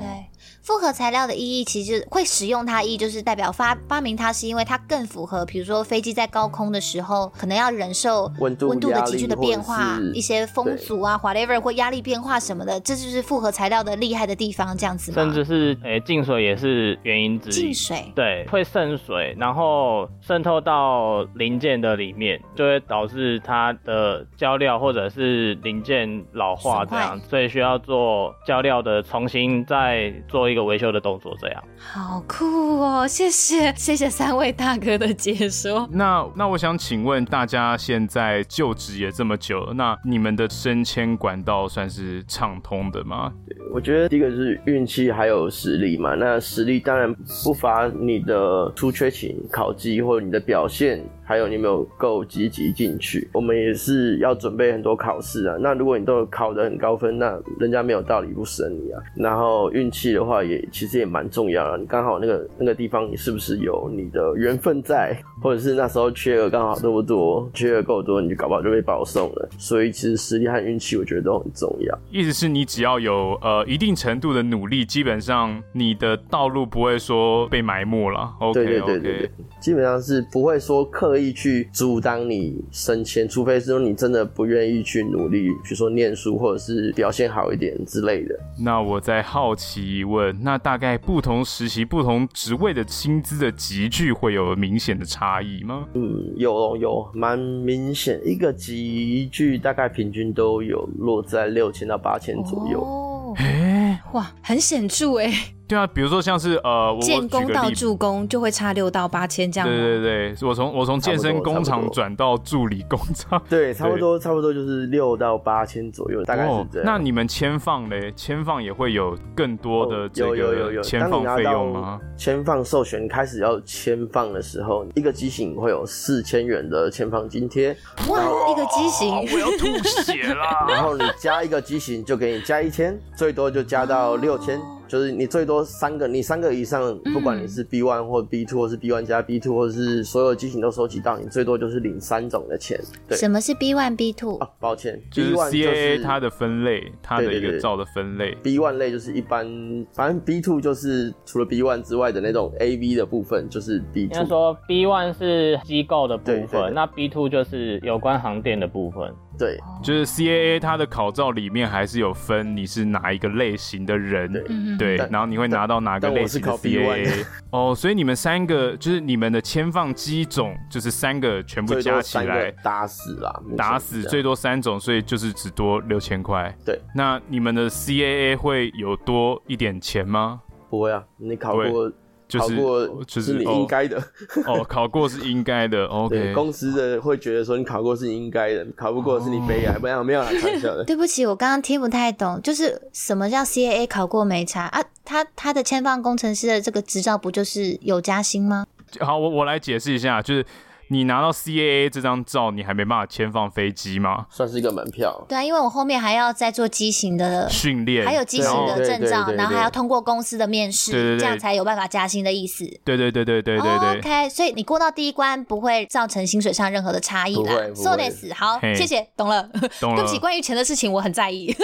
[0.66, 15.12] 复合材料的意义，其实会使用它意义，就是代表发发明它是因为它更符合，比如说飞机在高空的时候，可能要忍受温度温度的急剧的变化，一些风阻啊，whatever 或压力变化什么的，这就是复合材料的厉害的地方，这样子。
[15.12, 17.52] 甚至是诶进水也是原因之一。
[17.52, 33.06] 进水对，会渗水，然后渗透到零件的里面，就会导致它的胶料或者是零件老化这样，所以需要做胶料的重新再做一个维修的动作，这样好酷哦！
[33.06, 35.88] 谢谢谢谢三位大哥的解说。
[35.92, 43.32] 那那我想请问大家，现在就职也这么久了，那你们的升迁管道算是畅通的吗？
[43.46, 46.14] 对，我觉得第一个是运气，还有实力嘛。
[46.14, 51.04] 那实力当然不乏你的出缺勤、考绩或者你的表现。
[51.28, 53.28] 还有你有没有够积极进去？
[53.32, 55.56] 我们也是要准备很多考试啊。
[55.58, 59.02] 那如果你都考得很高分，那人家没有道理不升你啊。
[59.16, 61.78] 然后运气的话也，其实也蛮重要的。
[61.78, 65.20] 你刚好那个那个地方，你是不是有你的缘分在？
[65.42, 67.50] 或者是那时候缺额刚好多不多？
[67.52, 69.48] 缺额够多，你就搞不好就被保送了。
[69.58, 71.98] 所以其实实力和运气，我觉得都很重要。
[72.10, 78.32] 意思是你只要有呃一定程度的努力，基本上你的道路不会说被埋没了。
[78.38, 79.30] OK，对对对对对，
[79.60, 81.16] 基本上是不会说刻。
[81.16, 88.38] 意去阻挡你升迁，除非是说你真的不愿意去努力，比如说念书或者是表现好一点之类的。
[88.60, 95.86] 那我在好奇问，那大概不同时期、不同职位的薪资的集聚会有明显的差异吗？
[95.94, 102.80] 嗯，有有蛮明显，一个集聚大概平均都有落在六千到八千左右。
[102.80, 105.32] 哦，哎，哇，很显著哎。
[105.68, 109.68] 对啊，比如说像是呃，建工到助工就会差六到八千这样。
[109.68, 116.86] 对对对，我从我从健身工厂转到助理工厂， 对，差不多差不多就是六到八千左右，大概是这样。
[116.86, 118.12] 那你们签放嘞？
[118.16, 122.00] 签放也会有更多的这个签放费用吗？
[122.16, 127.76] 签放授权开始要签放的时候，一个机型会有四千元的签放津贴。
[128.08, 129.66] 哇，一个机型 我要吐
[130.02, 130.66] 血啦。
[130.70, 134.60] 然后你加一个机型就给你加一千，最多就加到六千。
[134.88, 142.78] 就是你最多三个，你三个以上，不管你是 B one 或 B two，或是 B one 加 B two，或者是所有机型都收集到，你最多就是领三种的钱。
[143.08, 144.36] 对，什么是 B one B two？
[144.38, 148.34] 啊，抱歉，B one 就是 CAA 它的分类，它的一个照的分类。
[148.42, 149.46] B one 类就是一般，
[149.92, 154.14] 反正 B two 就是除了 B one 之外的那种 AV 的部分，就是 B two。
[154.16, 159.12] 应该说 B one 是机构的部分，对对对，那 B two 就是有关航电的部分。
[159.38, 164.32] 对，就是 CAA 它的考照里面还是有分你是哪一个类型的人，
[164.78, 176.54] 对，对，然后你会拿到哪个类型的 CAA 哦，所以你们三个就是你们的签放机种就是三个全部加起来打死啦，打死最多三种，所以就是只多六千块。
[176.64, 180.40] 对，那你们的 CAA 会有多一点钱吗？
[180.70, 181.92] 不会啊，你考过。
[182.28, 184.02] 就是考过就是你应该的
[184.46, 185.86] 哦，考过是应该的。
[185.88, 189.78] OK，公司的会觉得说你考过是应该的，考不过是你悲哀。
[189.80, 190.84] 没有没有开玩笑的。
[190.86, 194.82] 对不起，我刚刚听不太懂，就是什么叫 CAA 考过没差啊？
[195.04, 198.66] 他他的签放工程师的这个执照不就是有加薪吗？
[199.00, 200.44] 好，我我来解释一下，就是。
[200.88, 204.26] 你拿到 CAA 这张照，你还没办法签放飞机吗？
[204.30, 205.24] 算是一个门票。
[205.28, 212.64] 对啊，因为我后面还要再做机型的训练，还有机型的证照，然后还要通过公司的面试，这样才有办法加薪的意思。
[212.84, 213.88] 对对对对对对对。
[213.88, 217.52] Oh, OK，所以你过到第一关不会造成薪水上任何的差异啦。
[217.74, 219.48] So this，好，谢谢，懂了。
[219.80, 219.96] 懂了。
[219.96, 221.54] 对不起，关于钱的事情我很在意。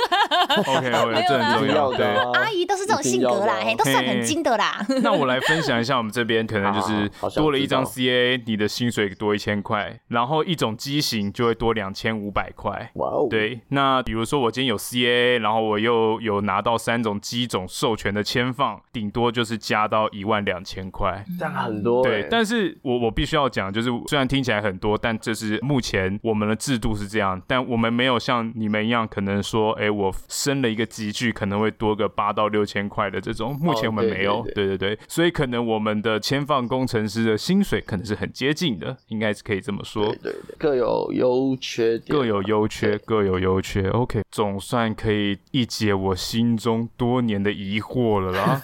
[0.66, 1.92] OK， 没有啦，很重要。
[1.92, 4.84] 对，阿姨都是这种性格啦，嘿，都算很精的啦。
[5.02, 10.00] 那我来分享一下，我们这边可能就是多了一张 CAA，你的薪水多一千块。
[10.08, 12.90] 然后一种机型就会多两千五百块。
[12.94, 13.26] 哇哦！
[13.30, 21.24] 对，那比如说我今天有 CAA，然后我又有拿到三种机种授权的签放，顶多就是加到一万两千块。
[21.38, 22.02] 这样很多。
[22.02, 33.58] 对，但是我我必须要讲，就是虽然听起来很多，但这是目前我们的制度是这样，但我们没有像你们一样，可能说，哎，我升了一个级距，可能会多个八到六千块的这种。
[33.60, 34.42] 目前我们没有。
[34.54, 40.06] 对对对，所以可能我们的签放工程师的薪水可能是很接近的，应该是可以这么说。
[40.06, 43.86] 对对对，各有优缺点，各有优缺，各有优缺。
[43.90, 48.62] OK，总算可以一解我心中多年的疑惑了啦。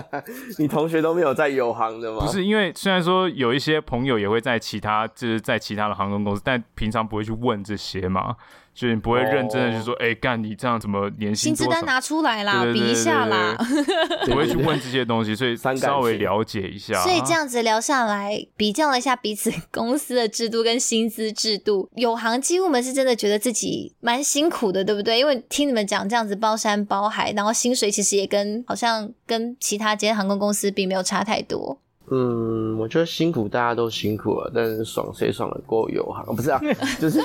[0.58, 2.24] 你同学都没有在有航的吗？
[2.24, 8.34] 不是，因为虽然说有一些朋友也会在其他，就是在其他的航空公司，但平常不会去问这些嘛。
[8.80, 10.08] 就你不会认真的去说，哎、oh.
[10.08, 13.54] 欸，干你这样怎么年薪薪资单拿出来啦，比一下啦，
[14.24, 16.98] 不会去问这些东西，所以稍微了解一下。
[17.02, 25.18] 所以这样子聊下来，比较了一下彼此 公司的制度跟薪资制度，有航机务们是真的觉得自己蛮辛苦的，对不对？
[25.18, 31.78] 因为听你们讲这样子包山包海，然后薪水其实也跟好像跟其他间航空公司并没有差太多。
[32.12, 36.34] 嗯，我觉得辛苦，大家都辛苦了，但是爽谁爽得过友航？
[36.34, 36.60] 不是啊，
[37.00, 37.20] 就是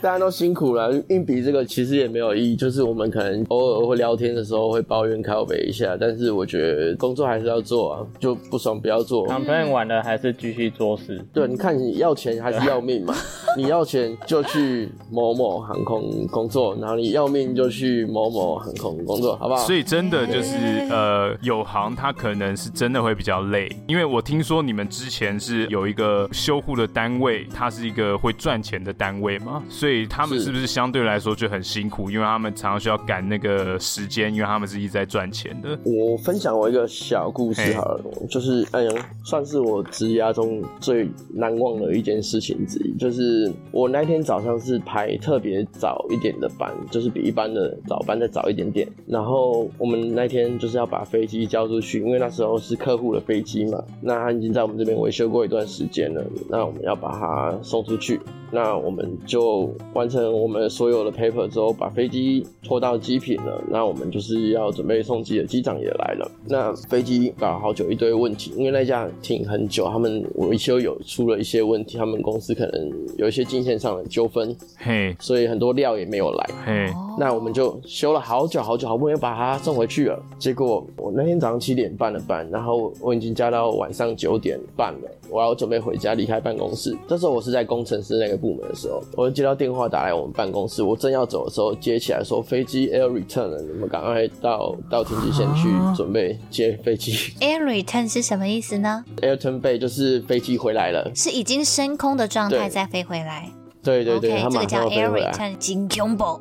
[0.00, 2.56] 大家都辛苦了，硬比这个其实也没有意义。
[2.56, 9.24] 就是我们可能偶尔会聊天的时候会抱怨靠北一下，但是我觉得工作还是要做啊，就不爽不要做。
[9.28, 11.24] 谈朋友完了还是继续做事。
[11.32, 13.14] 对，你看你要钱还是要命嘛？
[13.56, 19.60] 你要钱就去某某航空工作，然后你要命就去某某航空工作，好不好？
[19.64, 20.56] 所以真的就是
[20.90, 24.07] 呃，有航它可能是真的会比较累，因为。
[24.08, 32.10] 我听说你们之前是有一个修护的单位，它是一个会赚钱的单位嘛，所以他们是不是相对来说就很辛苦？
[32.10, 35.78] 因为他们常常需要赶那个时间，因为他们是一直在赚钱的。
[35.84, 38.92] 我分享我一个小故事好了，就是哎呀，
[39.24, 42.96] 算是我职涯中最难忘的一件事情之一。
[42.98, 48.88] 就是我那天早上是排特别早一点的班，就是比一般的早班再早一点点。
[49.06, 53.82] 然后我们那天就是要把飞机交出去，因为那时候是客户的飞机嘛。
[54.00, 58.20] 那它已经在我们这边维修过一段时间了，那我们要把它送出去。
[58.50, 63.62] 那我们就完成我们所有的 paper 之后，把飞机拖到机坪了。
[63.70, 66.30] 那我们就是要准备送机的机长也来了。
[66.46, 76.92] 那飞机搞了好久，一堆问题，因为那架停很久，他们维修有出了一些问题，他们公司可能有一些金线上的纠纷，嘿，所以很多料也没有来，嘿。
[77.18, 80.22] 那我们就修了好久好久，好不容易把它送回去了。
[80.38, 86.96] 结果我那天早上七点半的班，然后我已经加到晚上九点半了，我要准备回家离开办公室。
[87.08, 97.12] 这时候我是在工程师那个部门的时候，我就接到电话打来我们办公室，我正要走的时候接起来说飞机 air return 了，你们赶快到到停机线去准备接飞机。
[97.40, 103.50] air return 是什么意思呢？air turn bay 就是飞机回来了，是已经升空的状态再飞回来。
[103.82, 106.40] 对对对，okay, 这个叫 air return，真恐怖。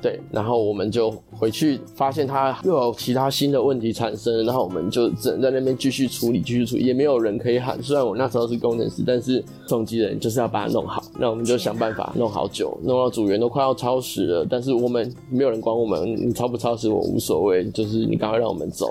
[0.00, 7.82] 对，然后我们就回去，发现他又有其他新的问题产生，然后我们就只能在那边继续处理，继续处理，也没有人可以喊。
[7.82, 18.90] 虽然我那时候是工程师，但是总机人就是要把它弄好，那我们就想办法弄好久，弄到组员都快要超时了，但是我们没有人管我们，你超不超时我无所谓，就是你赶快让我们走。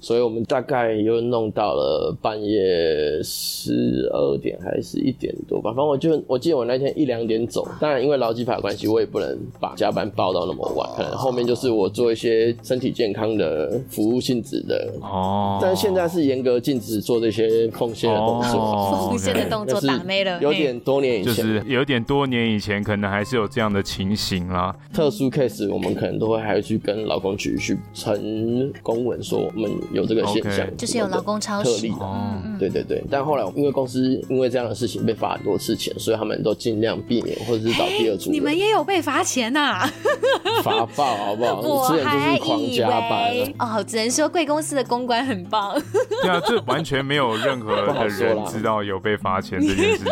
[0.00, 24.74] 所以我们大概又弄到了半夜十二点还是一点多吧，反正我就我记得我那天一两点走，当然因为劳基法关系，我也不能把加班报到那么晚，可能后面就是我做一些身体健康的服务性质的哦，但现在是严格禁止做这些奉献的动作，奉献的动作打没了，有点多年以前，就是有点多年以前，可能还是有这样的情形啦。
[24.92, 29.70] 特殊 case 我们可能都会还要去跟劳工局去呈公文说我们。
[29.92, 30.76] 有这个现象，okay.
[30.76, 33.02] 就是有劳工超时的，嗯，对对对。
[33.10, 38.30] 但后来因为公司因为这样的事情被罚很多次钱，所以他们都尽量避免或者是找第二组。
[38.30, 39.92] 你们也有被罚钱呐、啊？
[40.62, 41.60] 罚爆好不好？
[41.66, 45.80] 我之前就是狂加班哦，只能说贵公司的公关很棒。
[46.22, 50.06] 对啊，这完全没有任何的人知道有被罚钱这件事情。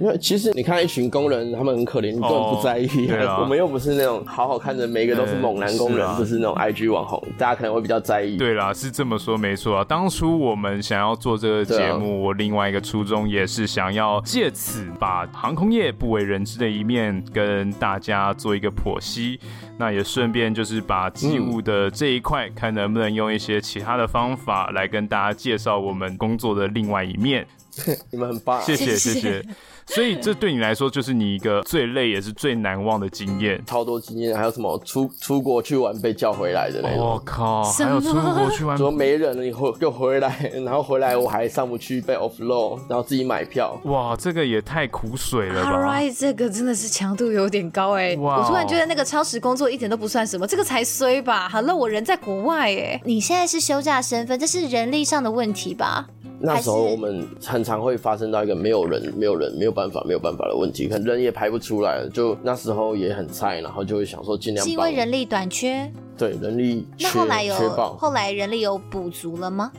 [0.00, 2.86] 因为其实你看一群工人，他们很可怜，你根本不在意。
[2.86, 8.36] 哦、对啊，我们又不是那种好好看着每一个都是猛男工人，不是，啊、是那种 IG 网红，大家可能会比较在意。
[8.36, 9.18] 对啦，是这么。
[9.18, 19.40] 说没错啊，当初我们想要做这个节目，我另外一个初衷也是想要借此把航空业不为人知的一面跟大家做一个剖析，
[19.76, 27.44] 那也顺便就是把机务的这一块，看能不能用一些其他的方法来跟大家介绍我们工作的另外一面。
[28.10, 29.44] 你们很棒，谢谢谢谢。
[29.88, 56.06] 所以这对你来说就是你一个最累也是最难忘的经验，超多经验，还有什么出出国去玩被叫回来的那种，我靠，还有出国去玩， 怎么没人了以后又回来，然后回来我还上不去被 offload，然后自己买票，哇，这个也太苦水了吧！Alright，这个真的是强度有点高哎，我突然觉得那个超时工作一点都不算什么，这个才衰吧？Hello，我人在国外哎，你现在是休假身份，这是人力上的问题吧？
[56.40, 62.08] 那时候我们很常会发生到一个没有人、没有人、没有办法、没有办法的问题，可能人也排不出来了。
[62.08, 64.66] 就那时候也很菜，然后就会想说尽量。
[64.66, 65.88] 是因为人力短缺？
[66.16, 67.06] 对，人力缺。
[67.06, 67.54] 那后来有
[67.96, 69.70] 后来人力有补足了吗？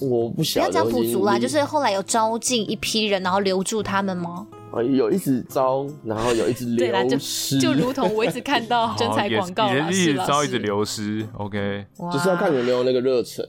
[0.00, 0.68] 我不晓得。
[0.68, 4.46] 不要讲补足啦，就是后来有招进一批人，然后留住他们吗？
[4.72, 13.46] 啊有一直招，然后有一直流失，就，就如同我一直看到 征才广告了，一直招一直流失，OK，就是要看有没有那个热忱。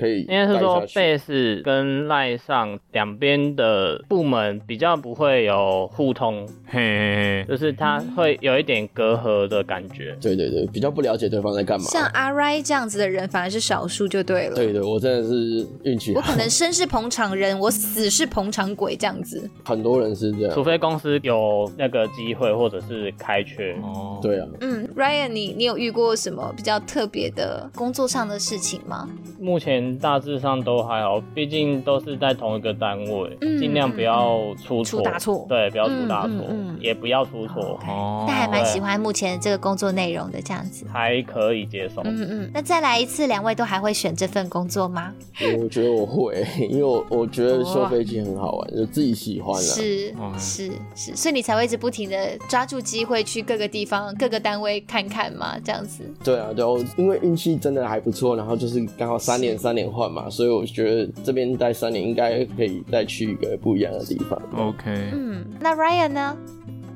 [0.00, 10.16] 可以，应该是说，Base 跟赖上两边的部门比较不会有互通，嘿，嘿，嘿，就是他会有一点隔阂的感觉。
[10.20, 11.84] 对对对，比较不了解对方在干嘛。
[11.86, 14.54] 像阿 Ray 这样子的人反而是少数就对了。
[14.54, 16.14] 对对，我真的是运气。
[16.14, 19.50] 我可能生是捧场人，我死是捧场鬼这样子。
[19.64, 23.74] 很多人是这样，除非公司有那个机会或者是开缺。
[23.82, 24.46] 哦，对啊。
[24.60, 29.06] 嗯，Ryan，你你有遇过什么比较特别的工作上的事情吗？
[29.38, 29.89] 目前。
[29.98, 37.78] 大致上都还好，毕竟都是在同一个单位，尽、嗯、量不要出错，出大错，对，不要出大错，嗯嗯嗯、也不要出错。
[37.86, 42.02] 哦，但还蛮喜欢目前这个工作内容的，这样子还可以接受。
[42.04, 45.12] 嗯嗯，那再来一次，两位都还会选这份工作吗？
[45.60, 49.62] 我觉得我会， 因为我我觉得修飞机很好玩，就自己喜欢了。
[49.62, 56.04] 是是是，所以你才会一直不停的抓住机会去各个地方、各个单位看看嘛，这样子。
[56.22, 56.64] 对啊，对，
[56.96, 60.10] 因为运气真的还不错，然后就是刚好三年三年换。
[60.10, 64.42] 嘛，所以我觉得这边待三年应该可以再去一个不一样的地方。
[64.56, 66.36] OK，嗯，那 Ryan 呢？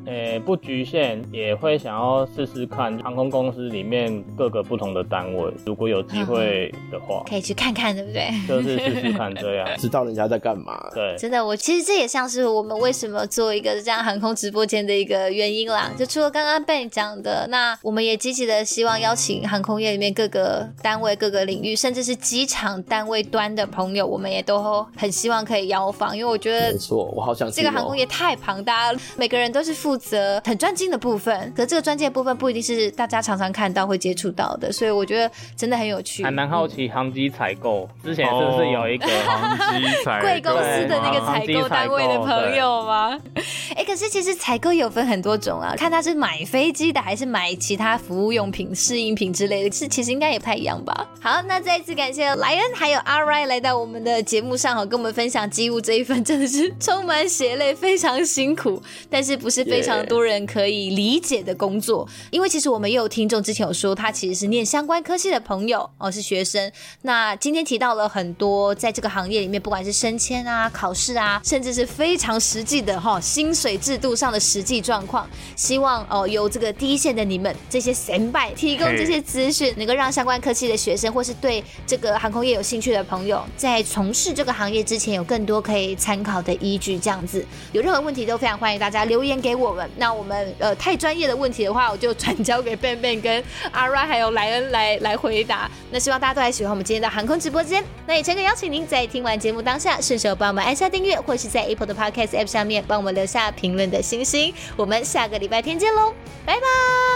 [0.07, 8.31] 呃、欸，不局限，也会想要试试看航空公司里面各个不同的单位，如果有机会的话，可以去看看，对不对？
[8.47, 10.79] 就是试试看这样， 知道人家在干嘛。
[10.95, 15.91] 对， 真的，我其实这也像是我们为什么做一个这样航空直播间的一个原因啦。
[15.99, 29.94] 就除了刚刚 Ben 讲的，那我们也积极的希望邀请航空业里面各个单位、各个领域，甚至是机场单位端的朋友，我们也都很希望可以邀访，因为我觉得没错，我好想这个航空业太庞大了，每个人都是负。
[29.95, 36.25] 负责很专精的部分，可是这个专精的部分不一定是大家常常看到会接触到的，所以我觉得真的很有趣。
[36.25, 43.17] 还蛮好奇航机采购之前是不是有一个航机采贵公司的那个采购单位的朋友吗？
[43.37, 51.07] 哎、欸，可是其实采购有分很多种啊，看他是买飞机的还是买其他服务用品、试应品之类的，是其实应该也不太一样吧。
[51.21, 59.95] 好，那再一次感谢莱恩还有阿 Ray 来到我们的节目上，好跟我们分享机务这一份真的是充满血泪，非常辛苦，但是不是非常。
[59.95, 66.71] 非常多人可以理解的工作，因为其实我们也有听众之前有说，他其实是念相关科系的朋友哦，是学生。
[67.03, 86.99] 那今天提到了很多在这个行业里面，不管是升迁啊、考试啊，甚至是非常实际的哈、哦、薪水制度上的实际状况，希望哦由这个第一线的你们这些前辈提供这些资讯，能够让相关科系的学生或是对这个航空业有兴趣的朋友，在从事这个行业之前有更多可以参考的依据。
[86.99, 89.74] 这样子，有任何问题都非常欢迎大家留言给我。
[89.97, 95.71] 那我们呃太专业的问题的话，我就转交给 Ben Ben 跟阿 Ray 还有莱恩来来回答。
[95.91, 97.85] 那希望大家都还喜欢我们今天的航空直播间。
[98.07, 104.55] 那也诚恳邀请您在听完节目当下，顺手帮我们按下订阅，或是在 Apple 的 Podcast App 上面帮我们留下评论的星星。
[104.77, 106.13] 我们下个礼拜天见喽，
[106.45, 106.61] 拜拜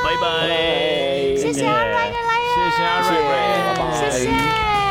[0.04, 0.48] 拜拜，
[1.36, 4.87] 谢谢阿 Ray 跟莱恩，谢谢阿 Ray，谢谢。